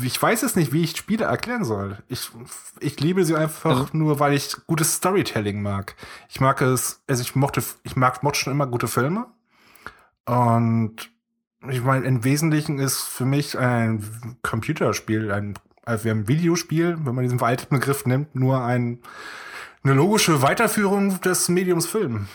[0.00, 1.98] ich weiß es nicht, wie ich Spiele erklären soll.
[2.08, 2.30] Ich,
[2.78, 3.88] ich liebe sie einfach also.
[3.92, 5.96] nur, weil ich gutes Storytelling mag.
[6.28, 9.26] Ich mag es, also ich mochte, ich mag, mochte schon immer gute Filme.
[10.26, 11.10] Und
[11.68, 17.24] ich meine, im Wesentlichen ist für mich ein Computerspiel, ein, also ein Videospiel, wenn man
[17.24, 19.00] diesen veralteten Begriff nimmt, nur ein,
[19.82, 22.28] eine logische Weiterführung des Mediums Film.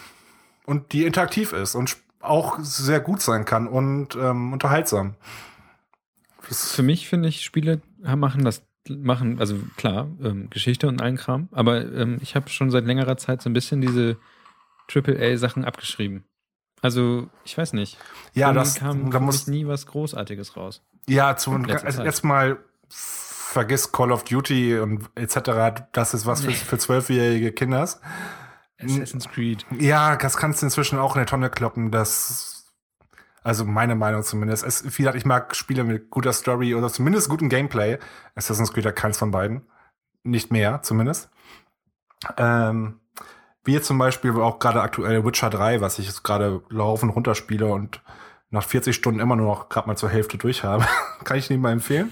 [0.65, 5.15] Und die interaktiv ist und auch sehr gut sein kann und ähm, unterhaltsam.
[6.41, 11.49] Für mich finde ich, Spiele machen das, machen, also klar, ähm, Geschichte und allen Kram,
[11.51, 14.17] aber ähm, ich habe schon seit längerer Zeit so ein bisschen diese
[14.93, 16.25] AAA-Sachen abgeschrieben.
[16.81, 17.97] Also, ich weiß nicht.
[18.34, 20.81] Ja, das kam da muss nie was Großartiges raus.
[21.07, 22.57] Ja, zum also erstmal
[22.89, 25.84] vergiss Call of Duty und etc.
[25.91, 27.88] Das ist was für, für zwölfjährige Kinder.
[28.84, 29.65] Assassin's Creed.
[29.80, 31.91] Ja, das kannst du inzwischen auch in der Tonne kloppen.
[31.91, 32.74] Das,
[33.44, 34.63] also meine Meinung zumindest.
[34.63, 37.98] Es, wie gesagt, ich mag Spiele mit guter Story oder zumindest gutem Gameplay.
[38.36, 39.63] Assassin's Creed hat keins von beiden.
[40.24, 41.30] Nicht mehr, zumindest.
[42.38, 43.00] Ähm,
[43.63, 47.65] wie jetzt zum Beispiel auch gerade aktuell Witcher 3, was ich jetzt gerade laufend runterspiele
[47.65, 48.02] und
[48.50, 50.86] nach 40 Stunden immer nur noch gerade mal zur Hälfte durch habe.
[51.24, 52.12] Kann ich nicht mal empfehlen.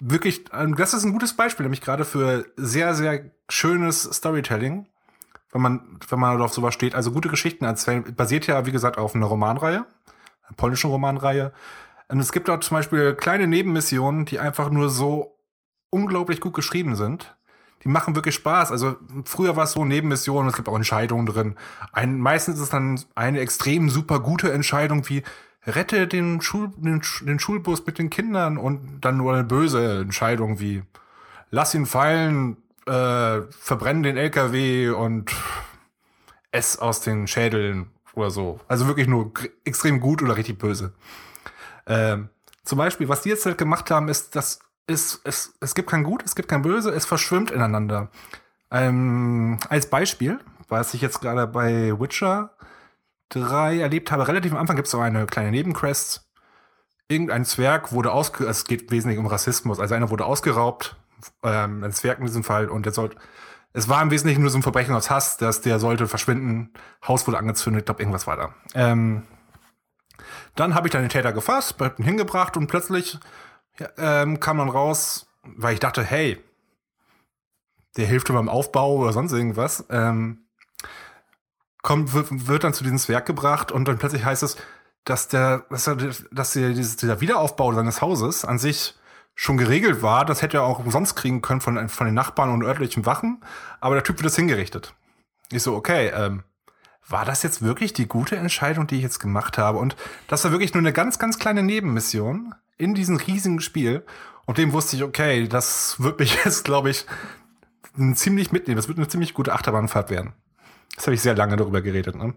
[0.00, 4.86] Wirklich, ähm, das ist ein gutes Beispiel, nämlich gerade für sehr, sehr schönes Storytelling
[5.52, 6.94] wenn man, wenn man auf sowas steht.
[6.94, 9.86] Also gute Geschichten erzählen, basiert ja, wie gesagt, auf einer Romanreihe,
[10.42, 11.52] einer polnischen Romanreihe.
[12.08, 15.38] Und es gibt dort zum Beispiel kleine Nebenmissionen, die einfach nur so
[15.90, 17.36] unglaublich gut geschrieben sind.
[17.82, 18.72] Die machen wirklich Spaß.
[18.72, 21.56] Also früher war es so Nebenmissionen, es gibt auch Entscheidungen drin.
[21.92, 25.22] Ein, meistens ist es dann eine extrem super gute Entscheidung wie
[25.66, 30.60] rette den, Schul, den, den Schulbus mit den Kindern und dann nur eine böse Entscheidung
[30.60, 30.82] wie
[31.50, 35.30] lass ihn fallen, äh, verbrennen den LKW und
[36.52, 38.60] ess aus den Schädeln oder so.
[38.68, 39.32] Also wirklich nur
[39.64, 40.92] extrem gut oder richtig böse.
[41.86, 42.28] Ähm,
[42.64, 46.04] zum Beispiel, was die jetzt halt gemacht haben, ist, dass es, es, es gibt kein
[46.04, 48.10] Gut, es gibt kein Böse, es verschwimmt ineinander.
[48.70, 50.38] Ähm, als Beispiel,
[50.68, 52.54] was ich jetzt gerade bei Witcher
[53.30, 56.28] 3 erlebt habe, relativ am Anfang gibt es so eine kleine Nebenquest.
[57.08, 58.44] Irgendein Zwerg wurde ausge...
[58.46, 59.80] Es geht wesentlich um Rassismus.
[59.80, 60.96] Also einer wurde ausgeraubt
[61.42, 63.16] ähm, ein Zwerg in diesem Fall, und der sollte,
[63.72, 66.72] es war im Wesentlichen nur so ein Verbrechen aus Hass, dass der sollte verschwinden,
[67.06, 68.54] Haus wurde angezündet, ich glaube, irgendwas war da.
[68.74, 69.22] Ähm,
[70.56, 73.18] dann habe ich dann den Täter gefasst, ihn hingebracht und plötzlich
[73.96, 76.42] ähm, kam dann raus, weil ich dachte, hey,
[77.96, 80.44] der hilft beim Aufbau oder sonst irgendwas, ähm,
[81.82, 84.56] kommt, wird, wird dann zu diesem Zwerg gebracht und dann plötzlich heißt es,
[85.04, 85.96] dass der, dass, er,
[86.30, 88.94] dass der, dieser Wiederaufbau seines Hauses an sich
[89.40, 90.26] schon geregelt war.
[90.26, 93.42] Das hätte er auch umsonst kriegen können von, von den Nachbarn und örtlichen Wachen.
[93.80, 94.92] Aber der Typ wird das hingerichtet.
[95.50, 96.42] Ich so, okay, ähm,
[97.08, 99.78] war das jetzt wirklich die gute Entscheidung, die ich jetzt gemacht habe?
[99.78, 99.96] Und
[100.28, 104.04] das war wirklich nur eine ganz, ganz kleine Nebenmission in diesem riesigen Spiel.
[104.44, 107.06] Und dem wusste ich, okay, das wird mich jetzt, glaube ich,
[108.12, 108.76] ziemlich mitnehmen.
[108.76, 110.34] Das wird eine ziemlich gute Achterbahnfahrt werden.
[110.96, 112.14] Das habe ich sehr lange darüber geredet.
[112.14, 112.34] Ne?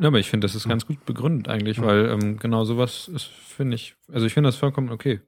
[0.00, 3.24] Ja, aber ich finde, das ist ganz gut begründet eigentlich, weil ähm, genau sowas ist,
[3.24, 5.20] finde ich, also ich finde das vollkommen okay.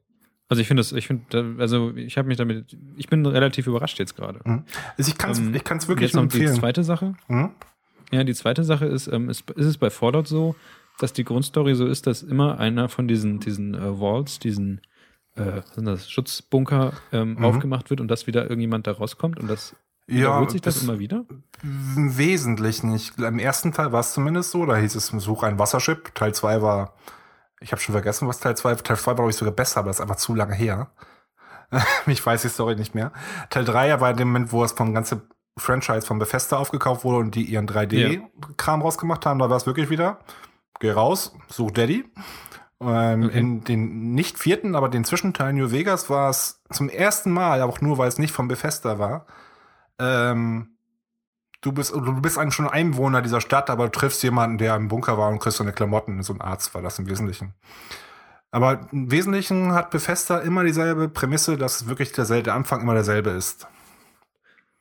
[0.49, 3.99] Also ich finde das, ich finde, also ich habe mich damit, ich bin relativ überrascht
[3.99, 4.41] jetzt gerade.
[4.45, 4.65] Mhm.
[4.97, 6.55] Also ich kann es ähm, ich kann's wirklich jetzt noch empfehlen.
[6.55, 7.15] Die zweite Sache.
[7.29, 7.51] Mhm.
[8.13, 10.55] Ja, die zweite Sache ist, ähm, ist, ist es bei Fallout so,
[10.99, 14.81] dass die Grundstory so ist, dass immer einer von diesen, diesen äh, Walls, diesen
[15.35, 17.45] äh, sind das Schutzbunker ähm, mhm.
[17.45, 19.75] aufgemacht wird und dass wieder irgendjemand da rauskommt und das
[20.09, 21.25] Ja, Wiederholt sich das, das immer wieder?
[21.63, 23.19] Wesentlich nicht.
[23.19, 26.15] Im ersten Teil war es zumindest so, da hieß es Such ein Wassership.
[26.15, 26.95] Teil 2 war,
[27.61, 29.89] ich habe schon vergessen, was Teil 2 Teil 2 war, glaube ich, sogar besser, aber
[29.89, 30.91] das ist einfach zu lange her.
[32.07, 33.13] ich weiß die Story nicht mehr.
[33.51, 35.23] Teil 3 war in dem Moment, wo es vom ganzen
[35.59, 38.85] Franchise von Bethesda aufgekauft wurde und die ihren 3D-Kram ja.
[38.85, 39.39] rausgemacht haben.
[39.39, 40.21] Da war es wirklich wieder,
[40.81, 42.05] geh raus, such Daddy.
[42.81, 43.39] Ähm, okay.
[43.39, 47.81] In den nicht vierten, aber den Zwischenteil New Vegas war es zum ersten Mal, auch
[47.81, 49.27] nur, weil es nicht von Bethesda war,
[49.99, 50.77] ähm,
[51.61, 54.77] du bist, du bist eigentlich schon ein Einwohner dieser Stadt, aber du triffst jemanden, der
[54.77, 56.23] im Bunker war und kriegst so eine Klamotten.
[56.23, 57.55] So ein Arzt war das im Wesentlichen.
[58.51, 63.31] Aber im Wesentlichen hat Bethesda immer dieselbe Prämisse, dass wirklich derselbe, der Anfang immer derselbe
[63.31, 63.67] ist.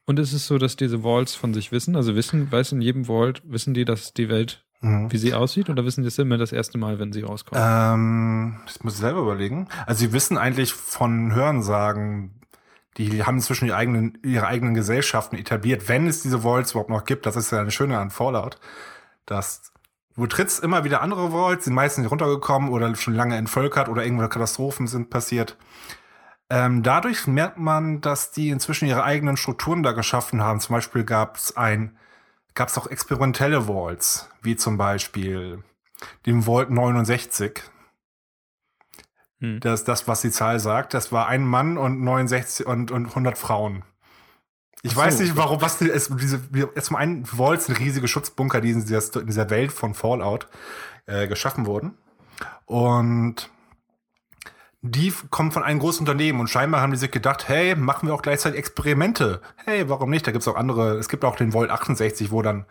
[0.06, 1.96] Und ist es so, dass diese Vaults von sich wissen?
[1.96, 5.12] Also wissen, weiß in jedem Vault, wissen die, dass die Welt, mhm.
[5.12, 5.70] wie sie aussieht?
[5.70, 7.62] Oder wissen die es immer das erste Mal, wenn sie rauskommen?
[7.62, 9.68] Ähm, das muss ich selber überlegen.
[9.88, 12.40] Also sie wissen eigentlich von Hörensagen,
[12.98, 17.04] die haben inzwischen ihre eigenen, ihre eigenen Gesellschaften etabliert, wenn es diese Vaults überhaupt noch
[17.04, 17.26] gibt.
[17.26, 18.58] Das ist ja eine schöne an Fallout,
[19.26, 19.74] dass
[20.16, 24.04] du trittst immer wieder andere Vaults, die meisten sind runtergekommen oder schon lange entvölkert oder
[24.04, 25.58] irgendwelche Katastrophen sind passiert.
[26.50, 30.60] Ähm, dadurch merkt man, dass die inzwischen ihre eigenen Strukturen da geschaffen haben.
[30.60, 31.98] Zum Beispiel gab es ein,
[32.54, 35.64] gab es auch experimentelle Vaults, wie zum Beispiel
[36.26, 37.64] den Vault 69.
[39.46, 39.60] Hm.
[39.60, 40.94] Das ist das, was die Zahl sagt.
[40.94, 43.84] Das war ein Mann und 69 und, und 100 Frauen.
[44.82, 44.98] Ich so.
[44.98, 46.42] weiß nicht, warum, was die, es, diese,
[46.82, 50.48] zum einen Vault sind riesige Schutzbunker, die in dieser, in dieser Welt von Fallout
[51.06, 51.98] äh, geschaffen wurden.
[52.66, 53.50] Und
[54.82, 58.14] die kommen von einem großen Unternehmen und scheinbar haben die sich gedacht, hey, machen wir
[58.14, 59.42] auch gleichzeitig Experimente.
[59.66, 60.28] Hey, warum nicht?
[60.28, 62.66] Da gibt's auch andere, es gibt auch den Vault 68, wo dann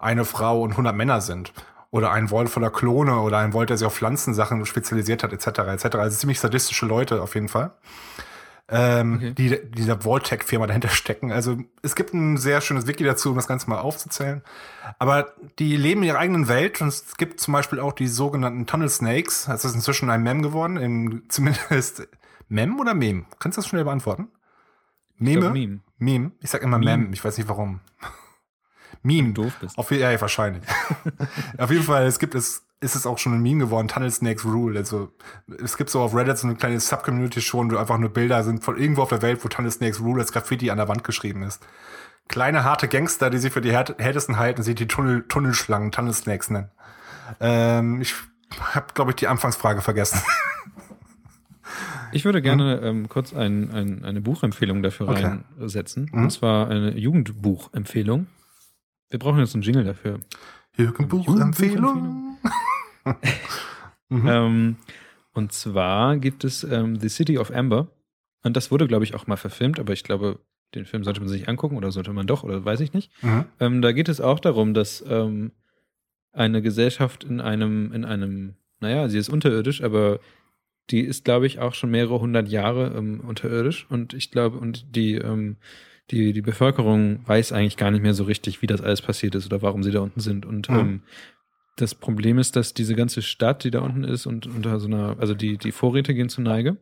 [0.00, 1.52] eine Frau und 100 Männer sind
[1.90, 5.46] oder ein Volt voller Klone oder ein Volt, der sich auf Pflanzensachen spezialisiert hat, etc.
[5.60, 5.96] etc.
[5.96, 7.72] Also ziemlich sadistische Leute auf jeden Fall.
[8.72, 9.32] Ähm, okay.
[9.32, 11.32] die dieser Vault-Tech-Firma dahinter stecken.
[11.32, 14.42] Also es gibt ein sehr schönes Wiki dazu, um das Ganze mal aufzuzählen.
[15.00, 18.66] Aber die leben in ihrer eigenen Welt und es gibt zum Beispiel auch die sogenannten
[18.66, 19.46] Tunnel Snakes.
[19.46, 22.06] Das ist inzwischen ein Mem geworden, in, zumindest
[22.48, 23.26] Mem oder Mem?
[23.40, 24.28] Kannst du das schnell beantworten?
[25.18, 25.46] Meme?
[25.46, 25.80] Ich Meme.
[25.98, 26.30] Meme.
[26.40, 27.04] Ich sag immer Meme.
[27.04, 27.80] Mem, ich weiß nicht warum.
[29.02, 29.32] Meme.
[29.32, 29.78] Du doof bist.
[29.78, 30.62] Auf, ja, wahrscheinlich.
[31.58, 34.44] auf jeden Fall, es gibt es, ist es auch schon ein Meme geworden, Tunnel Snakes
[34.44, 34.78] Rule.
[34.78, 35.12] Also
[35.62, 38.64] es gibt so auf Reddit so eine kleine Subcommunity schon, wo einfach nur Bilder sind
[38.64, 41.42] von irgendwo auf der Welt, wo Tunnel Snakes Rule als Graffiti an der Wand geschrieben
[41.42, 41.62] ist.
[42.28, 46.50] Kleine, harte Gangster, die sich für die härtesten halten, sie die Tunnel, Tunnelschlangen, Tunnel Snakes
[46.50, 46.70] nennen.
[47.40, 48.14] Ähm, ich
[48.60, 50.20] habe, glaube ich, die Anfangsfrage vergessen.
[52.12, 52.86] Ich würde gerne hm?
[52.86, 55.38] ähm, kurz ein, ein, eine Buchempfehlung dafür okay.
[55.58, 56.10] reinsetzen.
[56.10, 56.24] Hm?
[56.24, 58.26] Und zwar eine Jugendbuchempfehlung.
[59.10, 60.20] Wir brauchen jetzt einen Jingle dafür.
[60.76, 62.38] Jürgen Buchempfehlung.
[64.08, 64.28] mhm.
[64.28, 64.76] ähm,
[65.32, 67.88] und zwar gibt es ähm, The City of Amber.
[68.42, 70.38] Und das wurde, glaube ich, auch mal verfilmt, aber ich glaube,
[70.74, 73.10] den Film sollte man sich angucken oder sollte man doch, oder weiß ich nicht.
[73.22, 73.44] Mhm.
[73.58, 75.52] Ähm, da geht es auch darum, dass ähm,
[76.32, 80.20] eine Gesellschaft in einem, in einem, naja, sie ist unterirdisch, aber
[80.90, 83.86] die ist, glaube ich, auch schon mehrere hundert Jahre ähm, unterirdisch.
[83.90, 85.56] Und ich glaube, und die ähm,
[86.10, 89.46] die, die Bevölkerung weiß eigentlich gar nicht mehr so richtig, wie das alles passiert ist
[89.46, 90.44] oder warum sie da unten sind.
[90.44, 90.76] Und mhm.
[90.76, 91.02] ähm,
[91.76, 95.16] das Problem ist, dass diese ganze Stadt, die da unten ist und unter so einer,
[95.18, 96.76] also die, die Vorräte gehen zu Neige.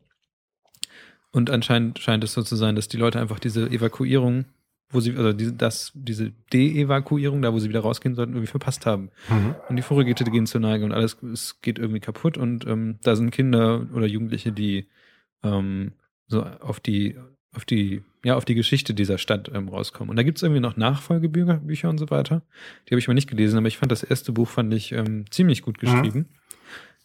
[1.31, 4.47] Und anscheinend scheint es so zu sein, dass die Leute einfach diese Evakuierung,
[4.91, 8.87] wo sie, also diese, das, diese De-Evakuierung, da wo sie wieder rausgehen sollten, irgendwie verpasst
[8.87, 9.11] haben.
[9.29, 9.55] Mhm.
[9.69, 13.15] Und die Vorräte gehen zu Neige und alles, es geht irgendwie kaputt und ähm, da
[13.15, 14.89] sind Kinder oder Jugendliche, die
[15.43, 15.93] ähm,
[16.27, 17.17] so auf die
[17.55, 20.11] auf die, ja, auf die Geschichte dieser Stadt ähm, rauskommen.
[20.11, 22.43] Und da gibt es irgendwie noch Nachfolgebücher Bücher und so weiter.
[22.87, 25.25] Die habe ich mal nicht gelesen, aber ich fand das erste Buch fand ich ähm,
[25.31, 26.19] ziemlich gut geschrieben.
[26.19, 26.27] Mhm.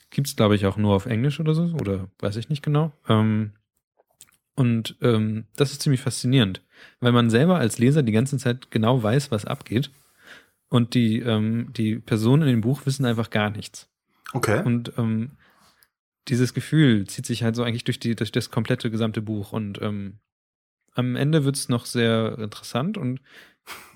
[0.09, 2.91] Gibt es, glaube ich, auch nur auf Englisch oder so, oder weiß ich nicht genau.
[3.07, 3.53] Ähm,
[4.55, 6.61] und ähm, das ist ziemlich faszinierend,
[6.99, 9.91] weil man selber als Leser die ganze Zeit genau weiß, was abgeht.
[10.69, 13.89] Und die, ähm, die Personen in dem Buch wissen einfach gar nichts.
[14.33, 14.63] Okay.
[14.63, 15.31] Und ähm,
[16.27, 19.51] dieses Gefühl zieht sich halt so eigentlich durch, die, durch das komplette gesamte Buch.
[19.51, 20.19] Und ähm,
[20.95, 23.19] am Ende wird es noch sehr interessant und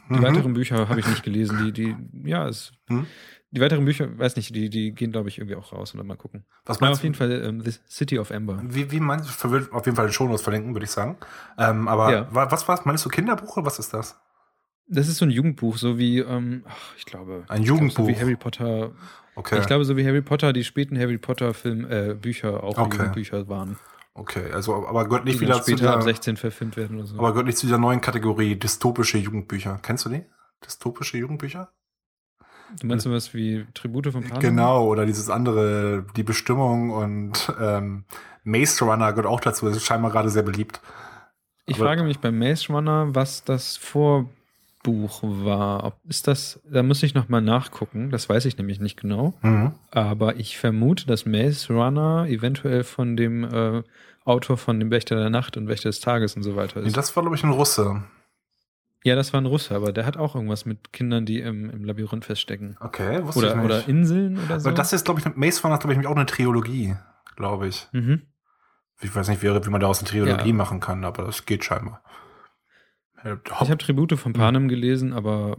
[0.10, 0.24] die mhm.
[0.24, 1.66] weiteren Bücher habe ich nicht gelesen.
[1.66, 1.96] Die, die,
[2.30, 3.08] ja, es, mhm.
[3.52, 6.16] die weiteren Bücher, weiß nicht, die, die gehen, glaube ich, irgendwie auch raus oder mal
[6.16, 6.46] gucken.
[6.66, 8.62] Was meinst auf jeden Fall ähm, The City of Amber.
[8.64, 11.18] Wie, wie meinst du, auf jeden Fall den Shownotes verlinken, würde ich sagen.
[11.58, 12.28] Ähm, aber ja.
[12.32, 14.18] was war Meinst du Kinderbuch oder was ist das?
[14.90, 17.44] Das ist so ein Jugendbuch, so wie, ähm, ach, ich glaube.
[17.50, 17.96] Ein Jugendbuch.
[17.96, 18.92] Glaub, so wie Harry Potter.
[19.36, 19.60] Okay.
[19.60, 22.96] Ich glaube, so wie Harry Potter, die späten Harry Potter Film, äh, Bücher auch okay.
[22.96, 23.78] Jugendbücher waren.
[24.18, 27.20] Okay, also aber gehört nicht wieder zu der, ab 16 verfilmt werden oder so.
[27.20, 29.80] Aber gehört nicht zu dieser neuen Kategorie dystopische Jugendbücher.
[29.84, 30.26] Kennst du die?
[30.66, 31.72] Dystopische Jugendbücher?
[32.80, 34.42] Du meinst sowas wie Tribute von Panem?
[34.42, 38.06] Genau, oder dieses andere, die Bestimmung und ähm,
[38.44, 39.68] Maze Runner gehört auch dazu.
[39.68, 40.82] Das ist scheinbar gerade sehr beliebt.
[41.68, 43.78] Ich Aber frage mich beim Maze Runner, was das
[44.84, 45.94] Vorbuch war.
[46.08, 49.34] Ist das, da muss ich nochmal nachgucken, das weiß ich nämlich nicht genau.
[49.42, 49.74] Mhm.
[49.92, 53.84] Aber ich vermute, dass Maze Runner eventuell von dem äh,
[54.24, 56.86] Autor von dem Wächter der Nacht und Wächter des Tages und so weiter ist.
[56.86, 58.04] Nee, das war, glaube ich, ein Russe.
[59.04, 61.86] Ja, das war ein Russe, aber der hat auch irgendwas mit Kindern, die im, im
[61.86, 62.78] Labyrinth feststecken.
[62.80, 63.66] Okay, wusste oder, ich nicht.
[63.66, 64.70] Oder Inseln oder so.
[64.70, 66.96] Aber das ist, glaube ich, Maze Runner, glaube ich, auch eine Trilogie,
[67.36, 67.88] glaube ich.
[67.92, 68.24] Mhm.
[69.00, 70.54] Ich weiß nicht, wie, wie man daraus eine Trilogie ja.
[70.54, 72.02] machen kann, aber das geht scheinbar.
[73.24, 74.70] Ich habe Tribute von Panem hm.
[74.70, 75.58] gelesen, aber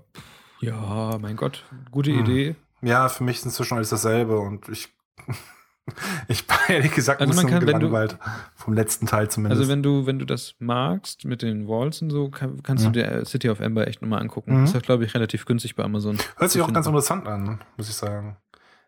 [0.61, 2.21] ja, mein Gott, gute hm.
[2.21, 2.57] Idee.
[2.83, 4.89] Ja, für mich ist inzwischen alles dasselbe und ich
[6.29, 8.19] ich war ehrlich gesagt also man kann, gelangweilt.
[8.55, 9.61] vom letzten Teil zumindest.
[9.61, 12.91] Also wenn du, wenn du das magst mit den Walls und so, kann, kannst ja.
[12.91, 14.59] du dir City of Ember echt nochmal angucken.
[14.59, 14.65] Mhm.
[14.65, 16.19] Ist ja, glaube ich, relativ günstig bei Amazon.
[16.37, 18.37] Hört sich auch ganz interessant an, muss ich sagen.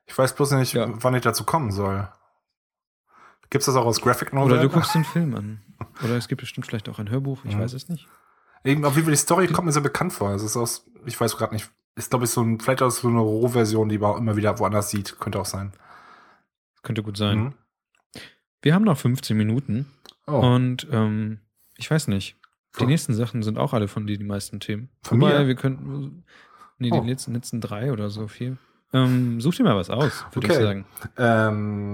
[0.07, 0.89] Ich weiß bloß nicht, ja.
[0.89, 2.09] wann ich dazu kommen soll.
[3.49, 4.53] Gibt es das auch aus Graphic Novel?
[4.53, 5.61] Oder du guckst den Film an.
[6.05, 7.61] Oder es gibt bestimmt vielleicht auch ein Hörbuch, ich mhm.
[7.61, 8.07] weiß es nicht.
[8.65, 10.33] Eben, auf wie die Story kommt mir sehr bekannt vor.
[10.33, 13.09] Es ist aus, ich weiß gerade nicht, ist glaube ich so ein, vielleicht auch so
[13.09, 15.19] eine Rohversion, die man auch immer wieder woanders sieht.
[15.19, 15.73] Könnte auch sein.
[16.83, 17.39] Könnte gut sein.
[17.39, 17.55] Mhm.
[18.63, 19.87] Wir haben noch 15 Minuten.
[20.27, 20.41] Oh.
[20.41, 21.41] Und ähm,
[21.77, 22.37] ich weiß nicht.
[22.79, 22.87] Die oh.
[22.87, 24.91] nächsten Sachen sind auch alle von dir, die meisten Themen.
[25.03, 25.49] Von Wobei, mir?
[25.49, 26.25] wir könnten.
[26.79, 27.01] Nee, oh.
[27.01, 28.59] die letzten, letzten drei oder so viel.
[28.93, 30.57] Ähm, such dir mal was aus, würde okay.
[30.57, 30.85] ich sagen.
[31.17, 31.85] Ähm,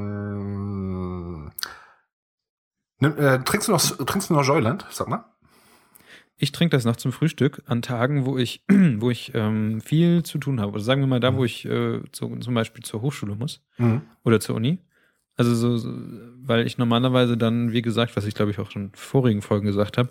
[3.00, 4.86] nimm, äh, trinkst, du noch, trinkst du noch Joyland?
[4.90, 5.24] Sag mal.
[6.38, 10.38] Ich trinke das noch zum Frühstück an Tagen, wo ich, wo ich ähm, viel zu
[10.38, 10.72] tun habe.
[10.72, 11.36] Oder sagen wir mal da, mhm.
[11.36, 14.02] wo ich äh, zu, zum Beispiel zur Hochschule muss mhm.
[14.24, 14.78] oder zur Uni.
[15.36, 15.92] Also so, so,
[16.42, 19.66] weil ich normalerweise dann, wie gesagt, was ich glaube ich auch schon in vorigen Folgen
[19.66, 20.10] gesagt habe,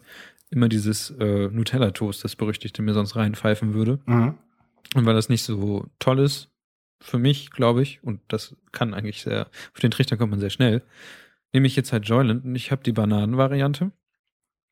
[0.51, 3.99] immer dieses äh, Nutella-Toast, das berüchtigte, mir sonst reinpfeifen würde.
[4.05, 4.35] Mhm.
[4.93, 6.49] Und weil das nicht so toll ist
[7.01, 10.49] für mich, glaube ich, und das kann eigentlich sehr, auf den Trichter kommt man sehr
[10.49, 10.81] schnell,
[11.53, 13.91] nehme ich jetzt halt Joyland und ich habe die Bananenvariante.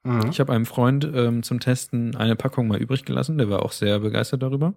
[0.04, 0.30] Mhm.
[0.30, 3.72] Ich habe einem Freund ähm, zum Testen eine Packung mal übrig gelassen, der war auch
[3.72, 4.74] sehr begeistert darüber.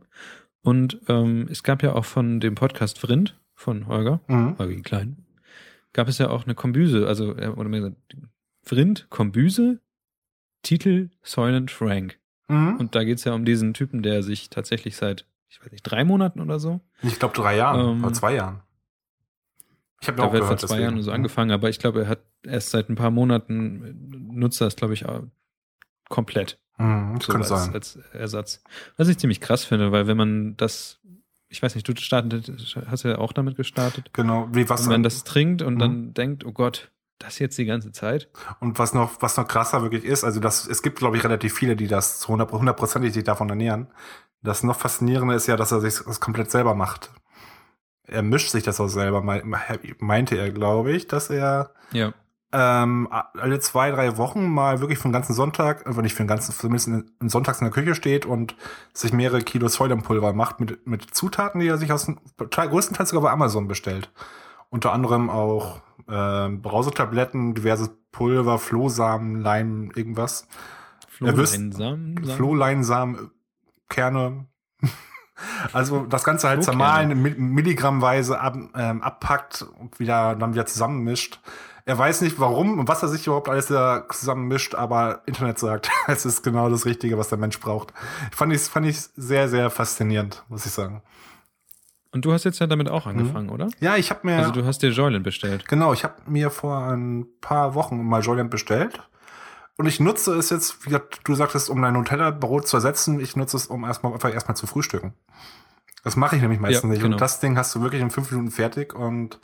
[0.62, 4.56] Und ähm, es gab ja auch von dem Podcast Vrind von Holger, mhm.
[4.58, 5.24] Holger Klein,
[5.92, 8.16] gab es ja auch eine Kombüse, also oder mehr gesagt,
[8.62, 9.80] Vrind, Kombüse,
[10.62, 12.18] Titel Soylent Frank.
[12.48, 12.76] Mhm.
[12.76, 15.82] Und da geht es ja um diesen Typen, der sich tatsächlich seit, ich weiß nicht,
[15.82, 16.80] drei Monaten oder so.
[17.02, 18.60] Ich glaube drei Jahren ähm, oder zwei Jahren.
[20.00, 20.82] Ich habe auch gehört, vor zwei deswegen.
[20.82, 24.76] Jahren so angefangen, aber ich glaube, er hat erst seit ein paar Monaten nutzt das,
[24.76, 25.04] glaube ich,
[26.08, 26.58] komplett.
[26.78, 27.74] Mhm, das so könnte als, sein.
[27.74, 28.62] als Ersatz.
[28.96, 31.00] Was ich ziemlich krass finde, weil wenn man das,
[31.48, 32.52] ich weiß nicht, du startet,
[32.86, 34.10] hast ja auch damit gestartet.
[34.12, 34.84] Genau, wie was.
[34.84, 35.78] Wenn man das trinkt und mhm.
[35.78, 38.28] dann denkt, oh Gott, das jetzt die ganze Zeit.
[38.60, 41.54] Und was noch, was noch krasser wirklich ist, also das, es gibt, glaube ich, relativ
[41.54, 43.86] viele, die das hundertprozentig sich davon ernähren.
[44.42, 47.10] Das noch faszinierende ist ja, dass er sich das komplett selber macht
[48.06, 52.12] er mischt sich das auch selber, meinte er, glaube ich, dass er ja.
[52.52, 56.28] Ähm, alle zwei, drei Wochen mal wirklich für den ganzen Sonntag, also nicht für den
[56.28, 58.56] ganzen, zumindest in, Sonntags in der Küche steht und
[58.92, 63.30] sich mehrere Kilo Säulenpulver macht mit, mit Zutaten, die er sich aus größtenteils sogar bei
[63.30, 64.12] Amazon bestellt.
[64.70, 70.46] Unter anderem auch äh, Brausetabletten, diverse Pulver, Flohsamen, Leim, irgendwas.
[71.08, 72.24] Flohleinsamen?
[72.24, 73.30] Flohleinsamen,
[73.88, 74.46] Kerne.
[75.74, 77.20] Also das Ganze halt zermahlen,
[77.52, 81.42] Milligrammweise ab, ähm, abpackt und wieder dann wieder zusammenmischt.
[81.88, 85.88] Er weiß nicht warum und was er sich überhaupt alles da zusammenmischt, aber Internet sagt,
[86.08, 87.94] es ist genau das Richtige, was der Mensch braucht.
[88.32, 91.00] Fand ich, fand ich sehr, sehr faszinierend, muss ich sagen.
[92.10, 93.52] Und du hast jetzt ja damit auch angefangen, mhm.
[93.52, 93.68] oder?
[93.78, 94.38] Ja, ich habe mir.
[94.38, 95.68] Also du hast dir Joyland bestellt.
[95.68, 99.00] Genau, ich habe mir vor ein paar Wochen mal Joyland bestellt
[99.76, 103.20] und ich nutze es jetzt, wie du sagtest, um dein Nutella-Brot zu ersetzen.
[103.20, 105.12] Ich nutze es, um erstmal einfach erstmal zu frühstücken.
[106.02, 107.02] Das mache ich nämlich meistens ja, nicht.
[107.02, 107.14] Genau.
[107.14, 109.38] Und das Ding hast du wirklich in fünf Minuten fertig und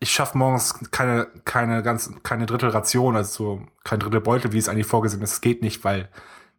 [0.00, 4.68] ich schaffe morgens keine, keine ganz, keine Drittelration, also so kein Drittel Beutel, wie es
[4.68, 5.34] eigentlich vorgesehen ist.
[5.34, 6.08] Es geht nicht, weil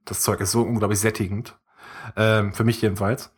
[0.05, 1.57] das Zeug ist so unglaublich sättigend.
[2.15, 3.31] Ähm, für mich jedenfalls.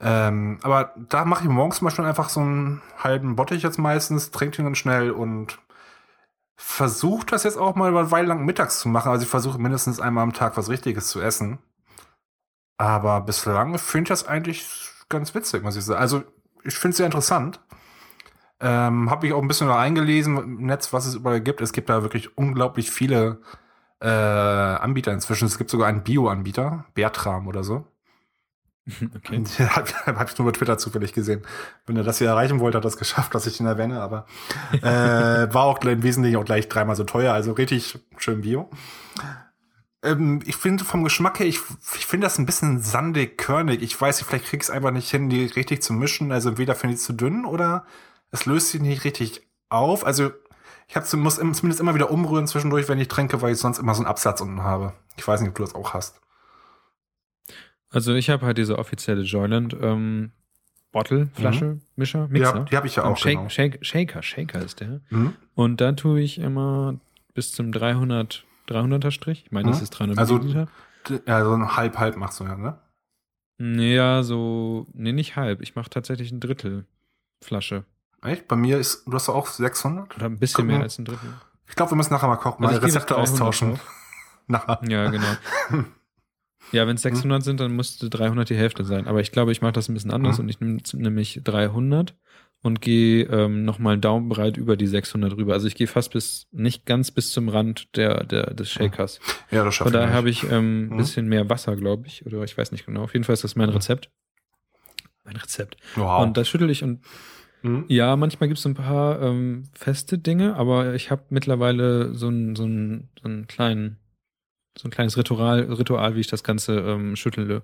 [0.00, 4.30] Ähm, aber da mache ich morgens mal schon einfach so einen halben Bottich jetzt meistens,
[4.30, 5.58] trinke den dann schnell und
[6.56, 9.10] versuche das jetzt auch mal über eine Weile lang mittags zu machen.
[9.10, 11.58] Also ich versuche mindestens einmal am Tag was Richtiges zu essen.
[12.78, 14.66] Aber bislang finde ich das eigentlich
[15.08, 16.00] ganz witzig, muss ich sagen.
[16.00, 16.22] Also
[16.64, 17.60] ich finde es sehr interessant.
[18.60, 21.60] Ähm, Habe ich auch ein bisschen da eingelesen im Netz, was es überall gibt.
[21.60, 23.40] Es gibt da wirklich unglaublich viele
[24.00, 25.46] äh, Anbieter inzwischen.
[25.46, 27.86] Es gibt sogar einen Bio-Anbieter, Bertram oder so.
[29.14, 29.44] Okay.
[30.06, 31.42] Habe ich nur bei Twitter zufällig gesehen.
[31.86, 34.26] Wenn er das hier erreichen wollte, hat er es geschafft, dass ich ihn erwähne, aber
[34.72, 38.68] äh, war auch im Wesentlichen auch gleich dreimal so teuer, also richtig schön Bio.
[40.02, 41.60] Ähm, ich finde vom Geschmack her, ich,
[41.94, 43.82] ich finde das ein bisschen sandig, körnig.
[43.82, 46.32] Ich weiß nicht, vielleicht krieg ich es einfach nicht hin, die richtig zu mischen.
[46.32, 47.84] Also entweder finde ich es zu dünn oder
[48.30, 50.04] es löst sich nicht richtig auf.
[50.06, 50.30] Also
[50.88, 53.94] Ich hab, muss zumindest immer wieder umrühren zwischendurch, wenn ich trinke, weil ich sonst immer
[53.94, 54.92] so einen Absatz unten habe.
[55.16, 56.20] Ich weiß nicht, ob du das auch hast.
[57.90, 60.32] Also ich habe halt diese offizielle Joyland ähm,
[60.92, 61.80] Bottle, Flasche, mhm.
[61.96, 62.56] Mischer, Mixer.
[62.56, 63.16] Ja, die habe ich ja auch.
[63.16, 63.48] Shake, genau.
[63.48, 65.00] Shake, Shaker, Shaker ist der.
[65.10, 65.34] Mhm.
[65.54, 66.98] Und da tue ich immer
[67.34, 69.44] bis zum 300, 300er Strich.
[69.46, 69.72] Ich meine, mhm.
[69.72, 70.68] das ist 300 also, Milliliter.
[71.26, 72.78] Ja, so ein halb, halb machst du ja, ne?
[73.58, 75.60] Ja, so, nee, nicht halb.
[75.60, 76.86] Ich mache tatsächlich ein Drittel
[77.42, 77.84] Flasche.
[78.22, 78.48] Echt?
[78.48, 80.16] Bei mir ist, du hast auch 600?
[80.16, 80.84] Oder ein bisschen Guck mehr mal.
[80.84, 81.32] als ein Drittel.
[81.68, 83.78] Ich glaube, wir müssen nachher mal kochen, also mal Rezepte austauschen.
[84.46, 84.80] nachher.
[84.88, 85.36] Ja, genau.
[86.72, 87.44] Ja, wenn es 600 mhm.
[87.44, 89.08] sind, dann müsste 300 die Hälfte sein.
[89.08, 90.44] Aber ich glaube, ich mache das ein bisschen anders mhm.
[90.44, 92.14] und ich nehme nämlich 300
[92.62, 95.54] und gehe ähm, nochmal daumenbreit über die 600 rüber.
[95.54, 99.18] Also ich gehe fast bis, nicht ganz bis zum Rand der, der des Shakers.
[99.50, 99.92] Ja, das schaffe ich.
[99.92, 100.96] Von daher habe ich ein ähm, mhm.
[100.98, 102.24] bisschen mehr Wasser, glaube ich.
[102.26, 103.02] Oder ich weiß nicht genau.
[103.02, 103.76] Auf jeden Fall ist das mein mhm.
[103.76, 104.10] Rezept.
[105.24, 105.76] Mein Rezept.
[105.96, 106.22] Wow.
[106.22, 107.00] Und das schüttel ich und
[107.62, 107.84] mhm.
[107.88, 112.56] ja, manchmal gibt es ein paar ähm, feste Dinge, aber ich habe mittlerweile so einen
[112.56, 113.96] so einen, so einen kleinen
[114.78, 117.62] so ein kleines Ritual, Ritual, wie ich das Ganze ähm, schüttle.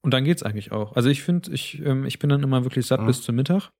[0.00, 0.94] Und dann geht's eigentlich auch.
[0.96, 3.06] Also ich finde, ich, ähm, ich bin dann immer wirklich satt mhm.
[3.06, 3.70] bis zum Mittag.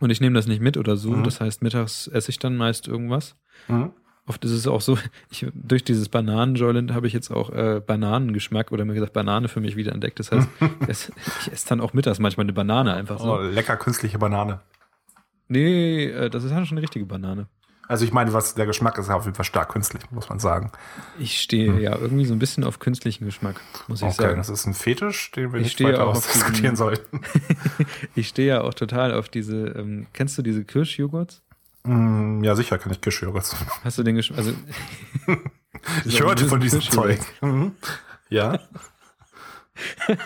[0.00, 1.10] Und ich nehme das nicht mit oder so.
[1.10, 1.24] Mhm.
[1.24, 3.36] Das heißt, mittags esse ich dann meist irgendwas.
[3.68, 3.92] Mhm.
[4.26, 4.98] Oft ist es auch so,
[5.30, 9.60] ich, durch dieses Bananen-Joyland habe ich jetzt auch äh, Bananengeschmack oder mir gesagt Banane für
[9.60, 10.18] mich wieder entdeckt.
[10.18, 10.48] Das heißt,
[10.80, 11.12] ich esse,
[11.42, 13.34] ich esse dann auch mittags manchmal eine Banane einfach so.
[13.34, 14.60] Oh, lecker künstliche Banane.
[15.48, 17.46] Nee, äh, das ist halt schon eine richtige Banane.
[17.88, 20.72] Also ich meine, was der Geschmack ist auf jeden Fall stark künstlich, muss man sagen.
[21.18, 21.78] Ich stehe hm.
[21.78, 24.36] ja irgendwie so ein bisschen auf künstlichen Geschmack, muss ich okay, sagen.
[24.38, 27.20] Das ist ein Fetisch, den wir ich nicht weiter diskutieren sollten.
[28.16, 31.42] ich stehe ja auch total auf diese, ähm, kennst du diese Kirschjoghurts?
[31.86, 33.56] Mm, ja, sicher kann ich Kirschjoghurts.
[33.84, 34.38] Hast du den Geschmack?
[34.38, 34.52] Also,
[36.04, 37.20] ich hörte von diesem Zeug.
[37.40, 37.72] Mhm.
[38.28, 38.58] Ja.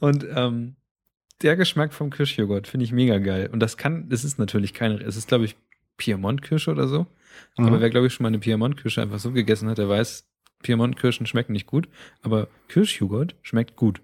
[0.00, 0.76] Und ähm,
[1.42, 3.48] der Geschmack vom Kirschjoghurt finde ich mega geil.
[3.52, 5.56] Und das kann, es ist natürlich keine, es ist glaube ich
[5.96, 7.06] Piemont-Kirsche oder so.
[7.56, 7.66] Mhm.
[7.66, 10.26] Aber wer glaube ich schon mal eine Piemont-Kirsche einfach so gegessen hat, der weiß,
[10.62, 11.88] Piemont-Kirschen schmecken nicht gut,
[12.22, 14.00] aber Kirschjoghurt schmeckt gut.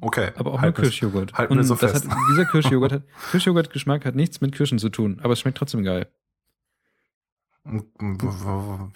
[0.00, 0.30] Okay.
[0.36, 1.34] Aber auch halt nur Kirschjoghurt.
[1.34, 5.32] Halt Und so hat, dieser Kirschjoghurt hat, Kirschjoghurt-Geschmack hat nichts mit Kirschen zu tun, aber
[5.32, 6.08] es schmeckt trotzdem geil.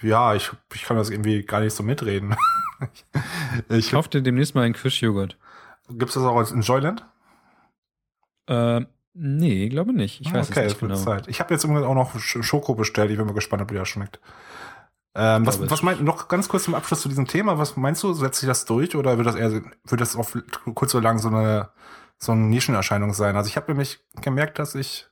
[0.01, 2.35] Ja, ich, ich kann das irgendwie gar nicht so mitreden.
[3.69, 5.37] ich, ich kauf dir demnächst mal einen Kirschjoghurt.
[5.89, 7.05] Gibt es das auch in Joyland?
[8.47, 8.81] Äh,
[9.13, 10.19] nee, glaube nicht.
[10.19, 10.95] Ich weiß okay, es nicht genau.
[10.95, 11.29] Zeit.
[11.29, 13.09] Ich habe jetzt auch noch Schoko bestellt.
[13.09, 14.19] Ich bin mal gespannt, ob die das schmeckt.
[15.15, 18.13] Ähm, was, was meint, noch ganz kurz zum Abschluss zu diesem Thema, was meinst du,
[18.13, 20.37] setzt sich das durch oder wird das eher, wird das auf
[20.75, 21.69] kurz oder lang so eine,
[22.17, 23.35] so eine Nischenerscheinung sein?
[23.35, 25.07] Also ich habe nämlich gemerkt, dass ich,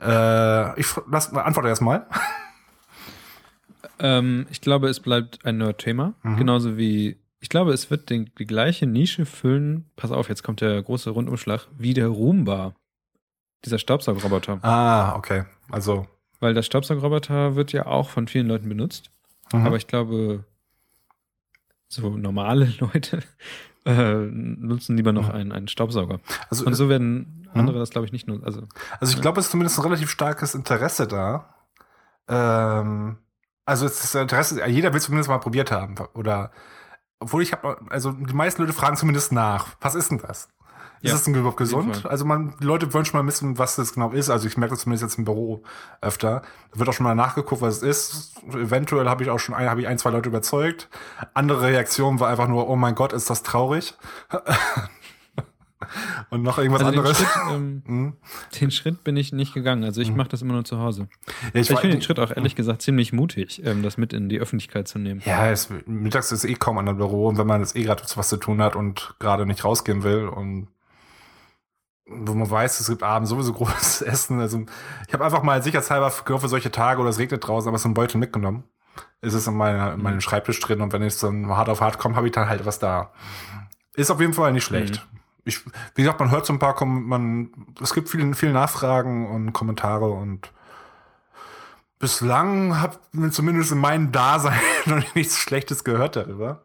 [0.00, 2.06] äh, ich lass, antworte erstmal.
[4.02, 6.38] Ähm, ich glaube, es bleibt ein Nerd-Thema, mhm.
[6.38, 9.90] genauso wie ich glaube, es wird den, die gleiche Nische füllen.
[9.96, 12.74] Pass auf, jetzt kommt der große Rundumschlag, wie der Roomba.
[13.64, 14.58] Dieser Staubsaugerroboter.
[14.62, 15.44] Ah, okay.
[15.70, 16.06] Also.
[16.40, 19.10] Weil der Staubsaugerroboter wird ja auch von vielen Leuten benutzt.
[19.52, 19.66] Mhm.
[19.66, 20.44] Aber ich glaube,
[21.88, 23.22] so normale Leute
[23.84, 25.34] äh, nutzen lieber noch mhm.
[25.34, 26.20] einen, einen Staubsauger.
[26.48, 27.60] Also, Und so werden mhm.
[27.60, 28.44] andere das, glaube ich, nicht nur.
[28.44, 28.62] Also,
[28.98, 31.54] also ich glaube, es ist zumindest ein relativ starkes Interesse da.
[32.28, 33.18] Ähm,
[33.66, 35.94] also es ist Interesse, jeder will zumindest mal probiert haben.
[36.14, 36.50] Oder
[37.18, 40.48] obwohl ich habe, also die meisten Leute fragen zumindest nach, was ist denn das?
[41.02, 42.04] Ist das denn überhaupt gesund?
[42.04, 44.28] Also man, die Leute wollen schon mal wissen, was das genau ist.
[44.28, 45.62] Also ich merke das zumindest jetzt im Büro
[46.02, 46.42] öfter.
[46.72, 48.42] Da wird auch schon mal nachgeguckt, was es ist.
[48.52, 50.88] Eventuell habe ich auch schon ein, habe ich ein, zwei Leute überzeugt.
[51.32, 53.94] Andere Reaktion war einfach nur, oh mein Gott, ist das traurig.
[56.28, 57.18] Und noch irgendwas also anderes.
[57.18, 58.12] Den Schritt, ähm, hm?
[58.60, 59.84] den Schritt, bin ich nicht gegangen.
[59.84, 60.16] Also ich hm.
[60.16, 61.08] mache das immer nur zu Hause.
[61.54, 64.28] Ja, ich, ich finde den Schritt auch ehrlich gesagt ziemlich mutig, ähm, das mit in
[64.28, 65.22] die Öffentlichkeit zu nehmen.
[65.24, 68.02] Ja, es, mittags ist eh kaum an einem Büro und wenn man jetzt eh gerade
[68.14, 70.68] was zu tun hat und gerade nicht rausgehen will und
[72.10, 74.40] wo man weiß, es gibt abends sowieso großes Essen.
[74.40, 74.64] Also
[75.06, 77.94] ich habe einfach mal sicherheitshalber für solche Tage oder es regnet draußen, aber so ein
[77.94, 78.64] Beutel mitgenommen.
[79.22, 80.20] Ist es in, meiner, in meinem mhm.
[80.20, 82.78] Schreibtisch drin und wenn es dann hart auf hart kommt, habe ich dann halt was
[82.78, 83.12] da.
[83.94, 85.06] Ist auf jeden Fall nicht schlecht.
[85.12, 87.50] Mhm ich, wie gesagt, man hört so ein paar, man,
[87.80, 90.52] es gibt viele, viele Nachfragen und Kommentare und
[91.98, 96.64] bislang habe ich zumindest in meinem Dasein noch nichts Schlechtes gehört darüber.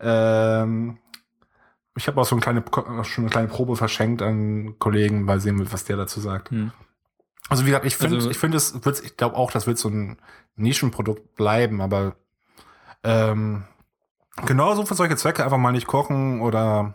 [0.00, 0.98] Ähm,
[1.96, 2.62] ich habe auch so eine kleine,
[3.04, 6.50] schon eine kleine Probe verschenkt an Kollegen, mal sehen, was der dazu sagt.
[6.50, 6.72] Hm.
[7.48, 9.78] Also wie gesagt, ich finde, also, ich finde, es wird, ich glaube auch, das wird
[9.78, 10.18] so ein
[10.56, 12.16] Nischenprodukt bleiben, aber
[13.04, 13.64] ähm,
[14.44, 16.94] genauso für solche Zwecke einfach mal nicht kochen oder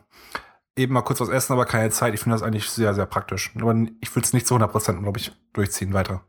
[0.76, 2.14] eben mal kurz was essen, aber keine Zeit.
[2.14, 3.52] Ich finde das eigentlich sehr, sehr praktisch.
[3.56, 6.24] Aber ich würde es nicht zu 100%, glaube ich, durchziehen weiter.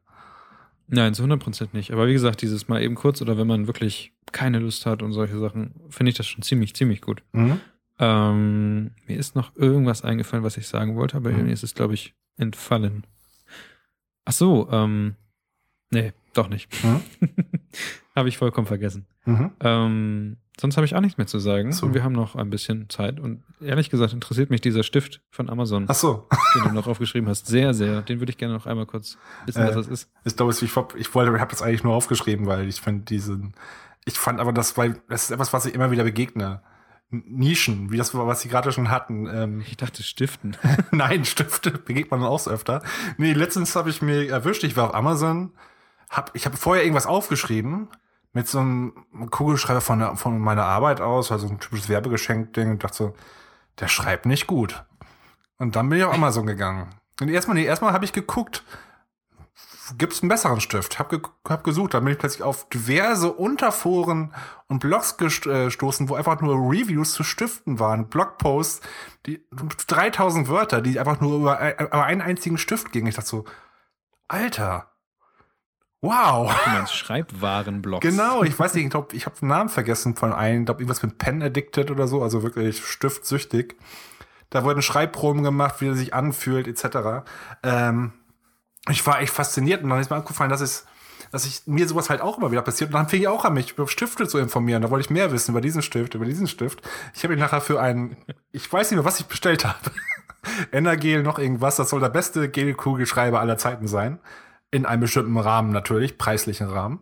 [0.88, 1.92] Nein, zu 100% nicht.
[1.92, 5.12] Aber wie gesagt, dieses Mal eben kurz oder wenn man wirklich keine Lust hat und
[5.12, 7.22] solche Sachen, finde ich das schon ziemlich, ziemlich gut.
[7.32, 7.60] Mhm.
[7.98, 11.44] Ähm, mir ist noch irgendwas eingefallen, was ich sagen wollte, aber mhm.
[11.44, 13.06] mir ist es, glaube ich, entfallen.
[14.24, 15.16] Ach so, ähm,
[15.90, 16.72] nee, doch nicht.
[16.82, 17.00] Hm?
[18.14, 19.06] habe ich vollkommen vergessen.
[19.24, 19.50] Mhm.
[19.60, 21.72] Ähm, sonst habe ich auch nichts mehr zu sagen.
[21.72, 21.86] So.
[21.86, 23.20] Und wir haben noch ein bisschen Zeit.
[23.20, 26.28] Und ehrlich gesagt interessiert mich dieser Stift von Amazon, Ach so.
[26.54, 28.02] den du noch aufgeschrieben hast, sehr, sehr.
[28.02, 29.16] Den würde ich gerne noch einmal kurz
[29.46, 30.10] wissen, äh, was das ist.
[30.24, 33.54] Ich glaube, ich, ich wollte, ich habe das eigentlich nur aufgeschrieben, weil ich fand diesen,
[34.04, 36.62] ich fand aber das, weil das ist etwas, was ich immer wieder begegne.
[37.12, 39.26] Nischen, wie das, was sie gerade schon hatten.
[39.26, 40.56] Ähm, ich dachte Stiften.
[40.90, 42.82] Nein, Stifte begegnet man auch so öfter.
[43.18, 45.52] Nee, letztens habe ich mir erwischt, ich war auf Amazon,
[46.08, 47.88] hab, ich habe vorher irgendwas aufgeschrieben
[48.32, 48.94] mit so einem
[49.30, 53.14] Kugelschreiber von, der, von meiner Arbeit aus, also ein typisches Werbegeschenk-Ding und dachte so,
[53.78, 54.84] der schreibt nicht gut.
[55.58, 56.88] Und dann bin ich auf Amazon gegangen.
[57.20, 58.64] Und erstmal, nee, erstmal habe ich geguckt,
[59.98, 60.98] gibt es einen besseren Stift?
[60.98, 64.34] Hab, ge hab gesucht, dann bin ich plötzlich auf diverse Unterforen
[64.68, 68.80] und Blogs gestoßen, wo einfach nur Reviews zu Stiften waren, Blogposts,
[69.26, 69.44] die
[69.86, 73.08] 3000 Wörter, die einfach nur über, über einen einzigen Stift gingen.
[73.08, 73.44] Ich dachte so,
[74.28, 74.88] Alter,
[76.04, 76.52] Wow.
[76.64, 78.02] Du meinst Schreibwarenblogs.
[78.02, 80.82] Genau, ich weiß nicht, ich glaube, ich habe den Namen vergessen von einem, ich glaube,
[80.82, 83.76] irgendwas mit Pen Addicted oder so, also wirklich stiftsüchtig.
[84.50, 87.24] Da wurden Schreibproben gemacht, wie er sich anfühlt, etc.
[87.62, 88.12] Ähm,
[88.88, 90.86] ich war echt fasziniert und dann ist mir aufgefallen, dass es
[91.32, 92.90] dass ich mir sowas halt auch immer wieder passiert.
[92.90, 94.82] Und dann fing ich auch an, mich über Stifte zu informieren.
[94.82, 96.82] Da wollte ich mehr wissen über diesen Stift, über diesen Stift.
[97.14, 98.18] Ich habe ihn nachher für einen,
[98.52, 99.78] ich weiß nicht mehr, was ich bestellt habe.
[100.72, 101.76] Energel, noch irgendwas.
[101.76, 104.18] Das soll der beste Gelkugelschreiber aller Zeiten sein.
[104.70, 107.00] In einem bestimmten Rahmen natürlich, preislichen Rahmen.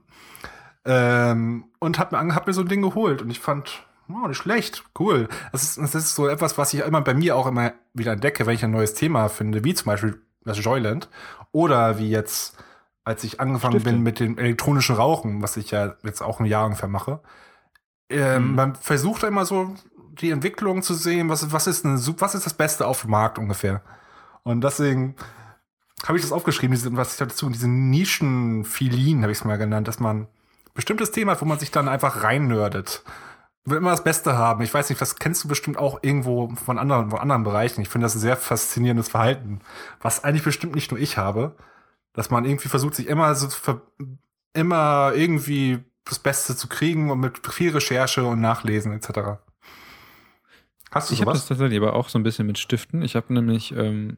[0.85, 3.22] Ähm, und hab mir, hab mir so ein Ding geholt.
[3.22, 5.28] Und ich fand, oh, nicht schlecht, cool.
[5.51, 8.47] Das ist, das ist so etwas, was ich immer bei mir auch immer wieder entdecke,
[8.47, 11.09] wenn ich ein neues Thema finde, wie zum Beispiel das Joyland
[11.53, 12.57] oder wie jetzt,
[13.05, 13.91] als ich angefangen Stifte.
[13.91, 17.20] bin mit dem elektronischen Rauchen, was ich ja jetzt auch ein Jahr ungefähr mache.
[18.09, 18.55] Ähm, mhm.
[18.55, 19.74] Man versucht immer so
[20.20, 23.38] die Entwicklung zu sehen, was, was, ist eine, was ist das Beste auf dem Markt
[23.38, 23.82] ungefähr.
[24.43, 25.14] Und deswegen
[26.07, 29.86] habe ich das aufgeschrieben, diese, was ich dazu, diese Nischenfilien habe ich es mal genannt,
[29.86, 30.26] dass man
[30.74, 33.05] bestimmtes Thema hat, wo man sich dann einfach reinnördet
[33.65, 34.63] will immer das Beste haben.
[34.63, 37.83] Ich weiß nicht, das kennst du bestimmt auch irgendwo von anderen, von anderen Bereichen.
[37.83, 39.61] Ich finde das ein sehr faszinierendes Verhalten,
[40.01, 41.57] was eigentlich bestimmt nicht nur ich habe,
[42.13, 43.49] dass man irgendwie versucht, sich immer so
[44.53, 49.41] immer irgendwie das Beste zu kriegen und mit viel Recherche und Nachlesen etc.
[50.91, 53.03] Hast du Ich habe das tatsächlich aber auch so ein bisschen mit Stiften.
[53.03, 54.17] Ich habe nämlich ähm,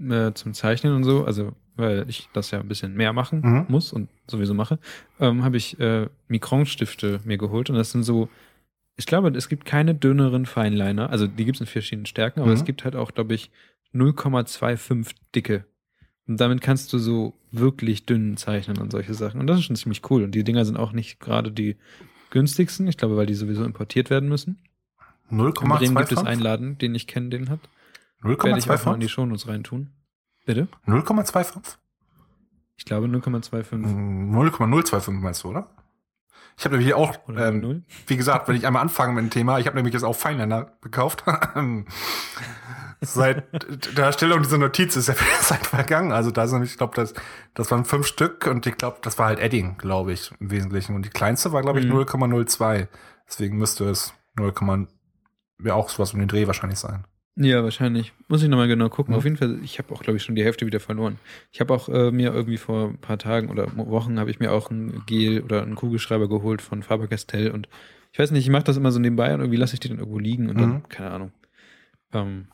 [0.00, 3.66] äh, zum Zeichnen und so, also weil ich das ja ein bisschen mehr machen mhm.
[3.68, 4.80] muss und sowieso mache,
[5.20, 8.28] ähm, habe ich äh, Micron-Stifte mir geholt und das sind so
[8.98, 11.10] ich glaube, es gibt keine dünneren Feinliner.
[11.10, 12.56] Also die gibt es in verschiedenen Stärken, aber mhm.
[12.56, 13.50] es gibt halt auch, glaube ich,
[13.94, 15.64] 0,25 dicke.
[16.26, 19.40] Und damit kannst du so wirklich dünn zeichnen und solche Sachen.
[19.40, 20.24] Und das ist schon ziemlich cool.
[20.24, 21.76] Und die Dinger sind auch nicht gerade die
[22.30, 22.88] günstigsten.
[22.88, 24.58] Ich glaube, weil die sowieso importiert werden müssen.
[25.30, 25.96] 0,25?
[25.96, 27.60] gibt es einen Laden, den ich kenne, den hat.
[28.22, 28.44] 0,25?
[28.44, 29.90] Werde ich auch mal in die Shownotes reintun.
[30.44, 30.66] Bitte?
[30.86, 31.76] 0,25?
[32.76, 33.76] Ich glaube 0,25.
[33.76, 35.70] 0,025 meinst du, oder?
[36.58, 39.66] Ich habe nämlich auch, ähm, wie gesagt, wenn ich einmal anfange mit dem Thema, ich
[39.66, 41.22] habe nämlich jetzt auch Feinländer gekauft.
[43.00, 43.44] Seit
[43.96, 46.10] der Erstellung dieser Notiz ist ja viel Zeit vergangen.
[46.10, 47.14] Also da sind, ich glaube, das,
[47.54, 50.96] das waren fünf Stück und ich glaube, das war halt Edding, glaube ich, im Wesentlichen.
[50.96, 51.92] Und die kleinste war, glaube ich, mhm.
[51.92, 52.88] 0,02.
[53.28, 54.88] Deswegen müsste es 0,
[55.62, 57.06] ja auch sowas um den Dreh wahrscheinlich sein.
[57.40, 58.12] Ja, wahrscheinlich.
[58.26, 59.12] Muss ich nochmal genau gucken.
[59.12, 59.18] Mhm.
[59.18, 61.20] Auf jeden Fall, ich habe auch, glaube ich, schon die Hälfte wieder verloren.
[61.52, 64.52] Ich habe auch äh, mir irgendwie vor ein paar Tagen oder Wochen habe ich mir
[64.52, 67.68] auch ein Gel oder einen Kugelschreiber geholt von Faber-Castell und
[68.10, 69.98] ich weiß nicht, ich mache das immer so nebenbei und irgendwie lasse ich die dann
[69.98, 70.60] irgendwo liegen und mhm.
[70.60, 71.32] dann, keine Ahnung.
[72.12, 72.48] Ähm,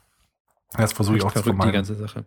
[0.76, 1.70] das versuche ich auch zu vermeiden.
[1.70, 2.26] die ganze Sache.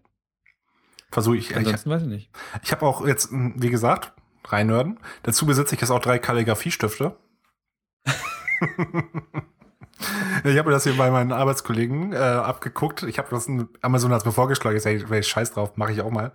[1.12, 1.55] Versuche ich.
[1.55, 2.32] Ansonsten ich, weiß ich nicht.
[2.64, 4.14] Ich habe auch jetzt, wie gesagt,
[4.45, 4.99] reinhören.
[5.22, 7.18] Dazu besitze ich jetzt auch drei Kalligrafiestifte.
[10.43, 13.03] Ich habe das hier bei meinen Arbeitskollegen äh, abgeguckt.
[13.03, 13.47] Ich habe das
[13.81, 16.31] Amazon hat mir vorgeschlagen, ich sage, scheiß drauf, mache ich auch mal.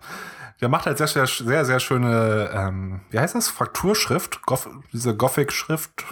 [0.61, 3.49] Der macht halt sehr, sehr, sehr, sehr schöne, ähm, wie heißt das?
[3.49, 6.05] Frakturschrift, Goth diese Gothic-Schrift,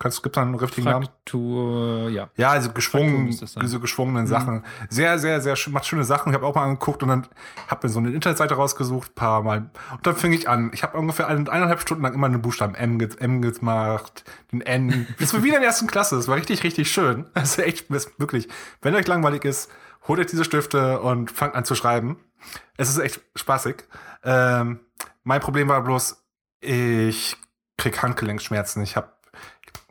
[0.00, 2.14] Kannst, gibt es einen richtigen Fraktur, Namen?
[2.14, 2.30] ja.
[2.38, 4.28] Ja, also geschwungen, diese geschwungenen mhm.
[4.28, 4.64] Sachen.
[4.88, 6.30] Sehr, sehr, sehr, macht schöne Sachen.
[6.30, 7.26] Ich habe auch mal angeguckt und dann
[7.68, 9.70] habe mir so eine Internetseite rausgesucht, paar Mal.
[9.92, 10.70] Und dann fing ich an.
[10.72, 15.06] Ich habe ungefähr eineinhalb Stunden lang immer einen Buchstaben M, M gemacht, den N.
[15.18, 16.16] Das war wieder in der ersten Klasse.
[16.16, 17.26] Das war richtig, richtig schön.
[17.34, 18.48] Das ist echt, das ist wirklich,
[18.80, 19.70] wenn euch langweilig ist,
[20.08, 22.16] holt euch diese Stifte und fangt an zu schreiben.
[22.78, 23.84] Es ist echt spaßig.
[24.24, 24.80] Ähm,
[25.24, 26.24] mein Problem war bloß,
[26.60, 27.36] ich
[27.76, 28.82] krieg Handgelenkschmerzen.
[28.82, 29.12] Ich habe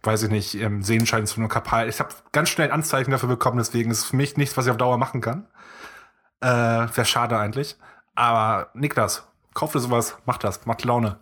[0.04, 1.90] weiß ich nicht, ähm, Sehenscheinentzündung, Kapal.
[1.90, 4.72] Ich habe ganz schnell Anzeichen dafür bekommen, deswegen ist es für mich nichts, was ich
[4.72, 5.48] auf Dauer machen kann.
[6.42, 7.78] Äh, Wäre schade eigentlich.
[8.16, 11.20] Aber Niklas, kauf dir sowas, mach das, macht Laune.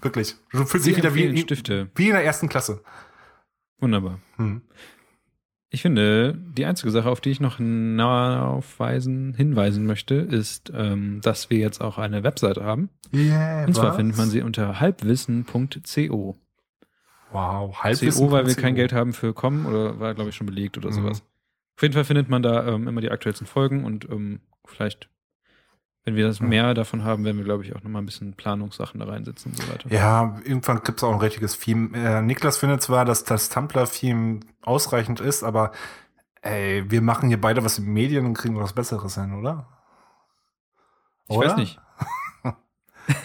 [0.00, 0.36] Wirklich.
[0.52, 1.90] Du fühlst dich wieder wie, Stifte.
[1.94, 2.82] wie in der ersten Klasse.
[3.80, 4.20] Wunderbar.
[4.36, 4.62] Hm.
[5.70, 11.50] Ich finde, die einzige Sache, auf die ich noch aufweisen, hinweisen möchte, ist, ähm, dass
[11.50, 12.88] wir jetzt auch eine Webseite haben.
[13.12, 13.96] Yeah, Und zwar was?
[13.96, 16.38] findet man sie unter halbwissen.co.
[17.32, 18.26] Wow, halbwissen.
[18.26, 20.88] CO, weil wir kein Geld haben für kommen oder war, glaube ich, schon belegt oder
[20.88, 20.94] mhm.
[20.94, 21.22] sowas.
[21.76, 25.08] Auf jeden Fall findet man da ähm, immer die aktuellsten Folgen und ähm, vielleicht
[26.08, 28.98] wenn wir das mehr davon haben, werden wir, glaube ich, auch nochmal ein bisschen Planungssachen
[28.98, 29.92] da reinsetzen und so weiter.
[29.92, 31.90] Ja, irgendwann gibt es auch ein richtiges Theme.
[31.94, 35.70] Äh, Niklas findet zwar, dass das Tumblr-Theme ausreichend ist, aber
[36.40, 39.68] ey, wir machen hier beide was in Medien und kriegen was Besseres hin, oder?
[41.28, 41.50] Ich oder?
[41.50, 41.78] weiß nicht.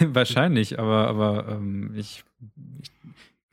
[0.00, 2.22] Wahrscheinlich, aber, aber ähm, ich,
[2.82, 2.92] ich,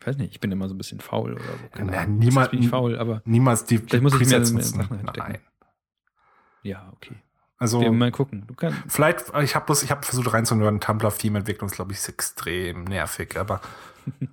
[0.06, 1.78] weiß nicht, ich bin immer so ein bisschen faul oder so.
[1.78, 5.10] Keine ja, niemals bin ich faul, aber niemals die vielleicht muss ich mir, mehr Sachen.
[5.16, 5.40] Nein.
[6.64, 7.16] Ja, okay.
[7.58, 8.46] Also wir mal gucken.
[8.48, 8.80] Du kannst.
[8.88, 10.80] Vielleicht, ich habe bloß, ich habe versucht reinzuhören.
[10.80, 13.62] Tumblr Theme Entwicklung ist glaube ich extrem nervig, aber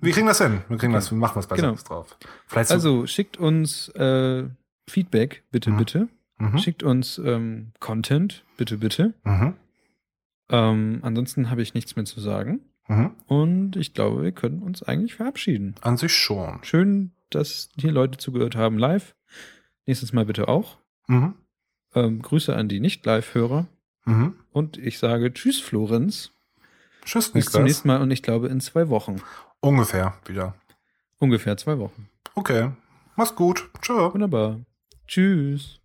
[0.01, 0.63] wir kriegen das hin.
[0.67, 0.99] Wir kriegen okay.
[0.99, 1.95] das, wir machen was Besseres genau.
[2.01, 2.17] drauf.
[2.47, 4.45] Vielleicht so also schickt uns äh,
[4.87, 5.77] Feedback, bitte, mhm.
[5.77, 6.09] bitte.
[6.39, 6.57] Mhm.
[6.57, 9.13] Schickt uns ähm, Content, bitte, bitte.
[9.23, 9.53] Mhm.
[10.49, 12.61] Ähm, ansonsten habe ich nichts mehr zu sagen.
[12.89, 13.11] Mhm.
[13.27, 15.75] Und ich glaube, wir können uns eigentlich verabschieden.
[15.81, 16.59] An sich schon.
[16.63, 19.15] Schön, dass hier Leute zugehört haben live.
[19.85, 20.77] Nächstes Mal bitte auch.
[21.07, 21.35] Mhm.
[21.93, 23.67] Ähm, Grüße an die Nicht-Live-Hörer.
[24.05, 24.35] Mhm.
[24.51, 26.31] Und ich sage Tschüss, Florenz.
[27.05, 29.21] Tschüss, Bis zum nächsten Mal und ich glaube in zwei Wochen.
[29.61, 30.55] Ungefähr wieder.
[31.19, 32.09] Ungefähr zwei Wochen.
[32.35, 32.71] Okay.
[33.15, 33.69] Mach's gut.
[33.81, 34.13] Tschö.
[34.13, 34.61] Wunderbar.
[35.07, 35.78] Tschüss.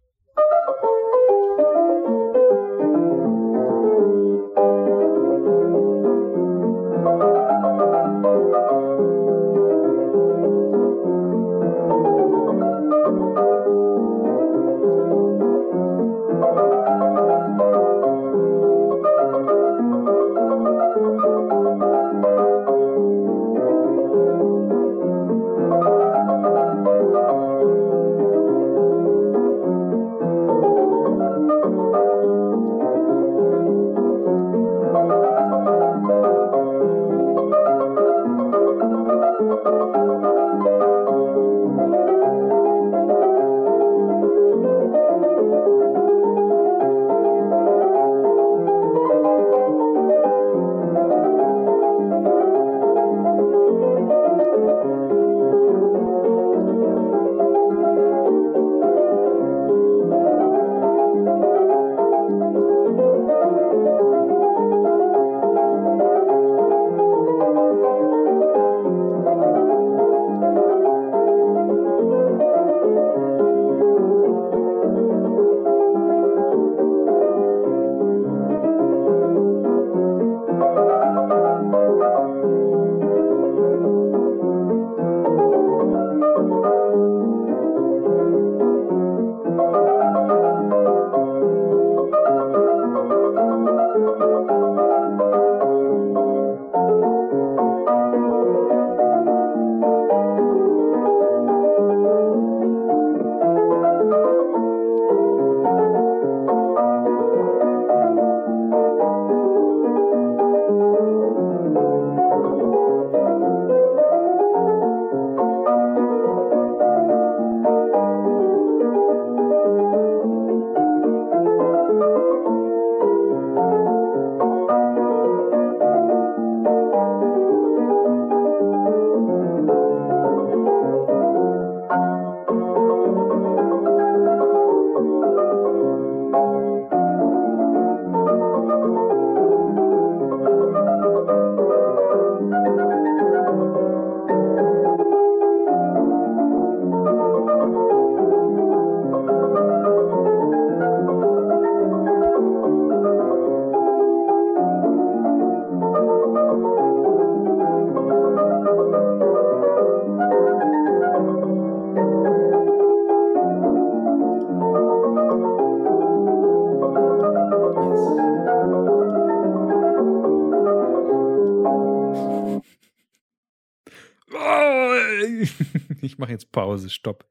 [176.44, 177.24] Pause, stopp.